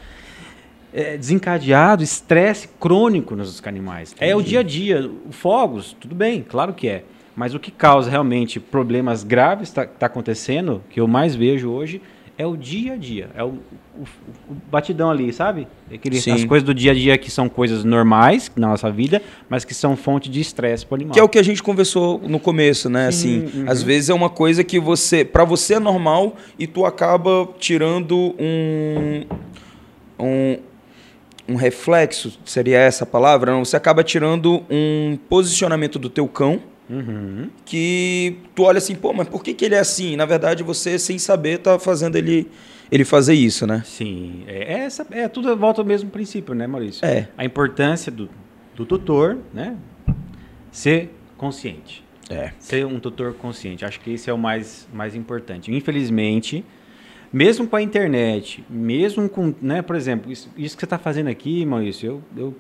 [0.93, 4.15] é, desencadeado estresse crônico nos animais.
[4.19, 5.09] É o dia a dia.
[5.31, 7.05] Fogos, tudo bem, claro que é.
[7.39, 12.03] Mas o que causa realmente problemas graves está tá acontecendo, que eu mais vejo hoje,
[12.37, 13.31] é o dia a dia.
[13.33, 13.47] É o,
[13.97, 14.03] o-
[14.51, 15.69] o batidão ali, sabe?
[15.93, 16.33] Aquele, Sim.
[16.33, 19.73] as coisas do dia a dia que são coisas normais na nossa vida, mas que
[19.73, 21.15] são fonte de estresse para o animal.
[21.15, 23.09] Que é o que a gente conversou no começo, né?
[23.13, 23.71] Sim, assim, uhum.
[23.71, 28.35] às vezes é uma coisa que você, para você é normal e tu acaba tirando
[28.37, 29.25] um
[30.19, 30.59] um,
[31.51, 33.53] um reflexo, seria essa a palavra?
[33.53, 36.61] Não, você acaba tirando um posicionamento do teu cão
[36.91, 37.51] Uhum.
[37.65, 40.17] que tu olha assim, pô, mas por que, que ele é assim?
[40.17, 42.51] Na verdade, você sem saber tá fazendo ele
[42.91, 43.83] ele fazer isso, né?
[43.85, 47.05] Sim, é, é essa, é tudo volta ao mesmo princípio, né, Maurício?
[47.05, 47.29] É.
[47.37, 48.31] A importância do,
[48.75, 49.77] do tutor, né?
[50.73, 52.03] Ser consciente.
[52.31, 52.53] É.
[52.59, 53.85] Ser um tutor consciente.
[53.85, 55.73] Acho que esse é o mais, mais importante.
[55.73, 56.65] Infelizmente,
[57.33, 61.29] mesmo com a internet, mesmo com, né, por exemplo, isso, isso que você está fazendo
[61.29, 62.57] aqui, Maurício, eu, eu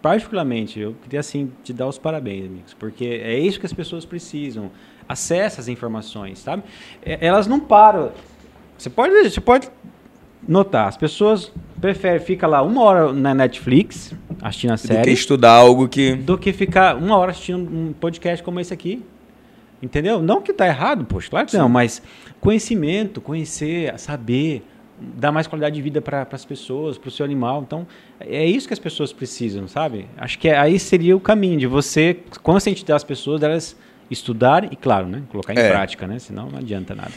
[0.00, 4.04] particularmente, eu queria assim te dar os parabéns, amigos, porque é isso que as pessoas
[4.04, 4.70] precisam.
[5.08, 6.62] Acesse as informações, sabe?
[7.02, 8.12] É, Elas não param.
[8.78, 9.68] Você pode, você pode
[10.46, 15.12] notar, as pessoas preferem ficar lá uma hora na Netflix assistindo a Do que série
[15.12, 19.02] estudar algo que do que ficar uma hora assistindo um podcast como esse aqui.
[19.82, 20.20] Entendeu?
[20.20, 22.02] Não que tá errado, poxa, claro que não, mas
[22.38, 24.62] conhecimento, conhecer, saber
[25.00, 27.62] dar mais qualidade de vida para as pessoas, para o seu animal.
[27.66, 27.86] Então,
[28.20, 30.06] é isso que as pessoas precisam, sabe?
[30.16, 33.76] Acho que aí seria o caminho de você conscientizar as pessoas delas
[34.10, 35.70] estudarem e, claro, né, colocar em é.
[35.70, 36.18] prática, né?
[36.18, 37.12] Senão não adianta nada.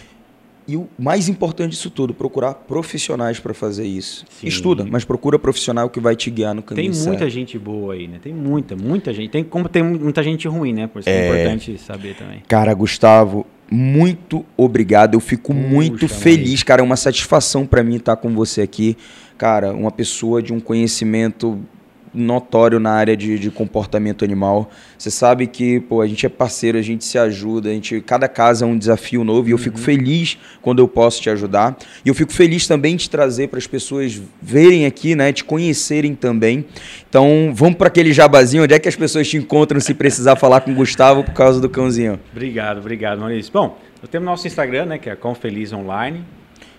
[0.65, 4.25] E o mais importante disso tudo, procurar profissionais para fazer isso.
[4.29, 4.47] Sim.
[4.47, 7.31] Estuda, mas procura profissional que vai te guiar no caminho Tem muita certo.
[7.31, 8.17] gente boa aí, né?
[8.21, 9.29] Tem muita, muita gente.
[9.29, 10.87] Tem como tem muita gente ruim, né?
[10.87, 12.41] Por isso é, é importante saber também.
[12.47, 15.15] Cara, Gustavo, muito obrigado.
[15.15, 16.81] Eu fico Puxa, muito feliz, cara.
[16.81, 18.97] É uma satisfação para mim estar com você aqui.
[19.37, 21.59] Cara, uma pessoa de um conhecimento
[22.13, 24.69] notório na área de, de, comportamento animal.
[24.97, 28.27] Você sabe que pô, a gente é parceiro, a gente se ajuda, a gente, cada
[28.27, 29.83] caso é um desafio novo e eu fico uhum.
[29.83, 31.75] feliz quando eu posso te ajudar.
[32.05, 36.13] E eu fico feliz também de trazer para as pessoas verem aqui, né, te conhecerem
[36.13, 36.65] também.
[37.09, 40.61] Então, vamos para aquele jabazinho, onde é que as pessoas te encontram se precisar falar
[40.61, 42.19] com o Gustavo por causa do cãozinho?
[42.31, 43.51] Obrigado, obrigado, Maurício.
[43.51, 46.23] Bom, eu tenho nosso Instagram, né, que é Cão Feliz Online.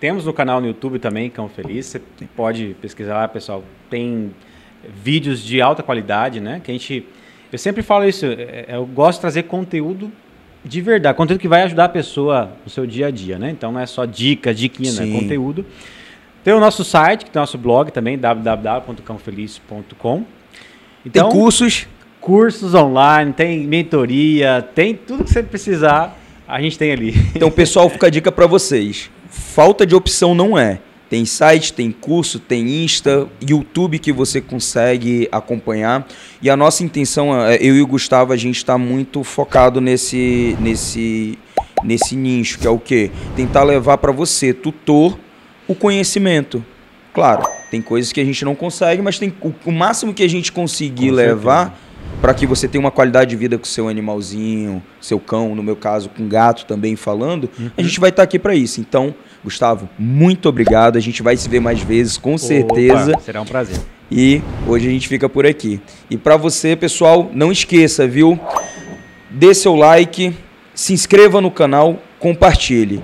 [0.01, 1.87] Temos no canal no YouTube também, Cão Feliz.
[1.87, 2.01] Você
[2.37, 3.65] pode pesquisar lá, pessoal.
[3.89, 4.31] Tem
[5.03, 6.61] vídeos de alta qualidade, né?
[6.63, 7.05] Que a gente,
[7.53, 10.13] eu sempre falo isso, é, é, eu gosto de trazer conteúdo
[10.65, 13.51] de verdade, conteúdo que vai ajudar a pessoa no seu dia a dia, né?
[13.51, 15.21] Então não é só dica, diquinha, né?
[15.21, 15.67] Conteúdo.
[16.43, 20.25] Tem o nosso site, que tem o nosso blog também, www.cãofeliz.com.
[21.05, 21.87] Então, tem cursos?
[22.21, 26.19] Cursos online, tem mentoria, tem tudo que você precisar,
[26.49, 27.13] a gente tem ali.
[27.37, 29.11] Então, pessoal, fica a dica para vocês.
[29.29, 30.81] Falta de opção não é.
[31.09, 36.07] Tem site, tem curso, tem Insta, YouTube que você consegue acompanhar.
[36.41, 40.57] E a nossa intenção, é, eu e o Gustavo, a gente está muito focado nesse,
[40.61, 41.39] nesse,
[41.85, 43.11] nesse nicho, que é o quê?
[43.37, 45.19] Tentar levar para você, tutor,
[45.69, 46.65] o conhecimento.
[47.13, 50.29] Claro, tem coisas que a gente não consegue, mas tem o, o máximo que a
[50.29, 51.79] gente conseguir com levar
[52.21, 55.77] para que você tenha uma qualidade de vida com seu animalzinho, seu cão, no meu
[55.77, 57.71] caso, com gato também falando, uhum.
[57.77, 58.81] a gente vai estar tá aqui para isso.
[58.81, 59.15] Então,
[59.45, 60.97] Gustavo, muito obrigado.
[60.97, 63.13] A gente vai se ver mais vezes, com certeza.
[63.13, 63.79] Opa, será um prazer.
[64.11, 65.81] E hoje a gente fica por aqui.
[66.09, 68.41] E para você, pessoal, não esqueça, viu?
[69.31, 70.35] Dê seu like,
[70.75, 73.03] se inscreva no canal, compartilhe.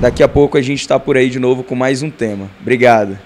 [0.00, 2.50] Daqui a pouco a gente está por aí de novo com mais um tema.
[2.60, 3.18] Obrigado.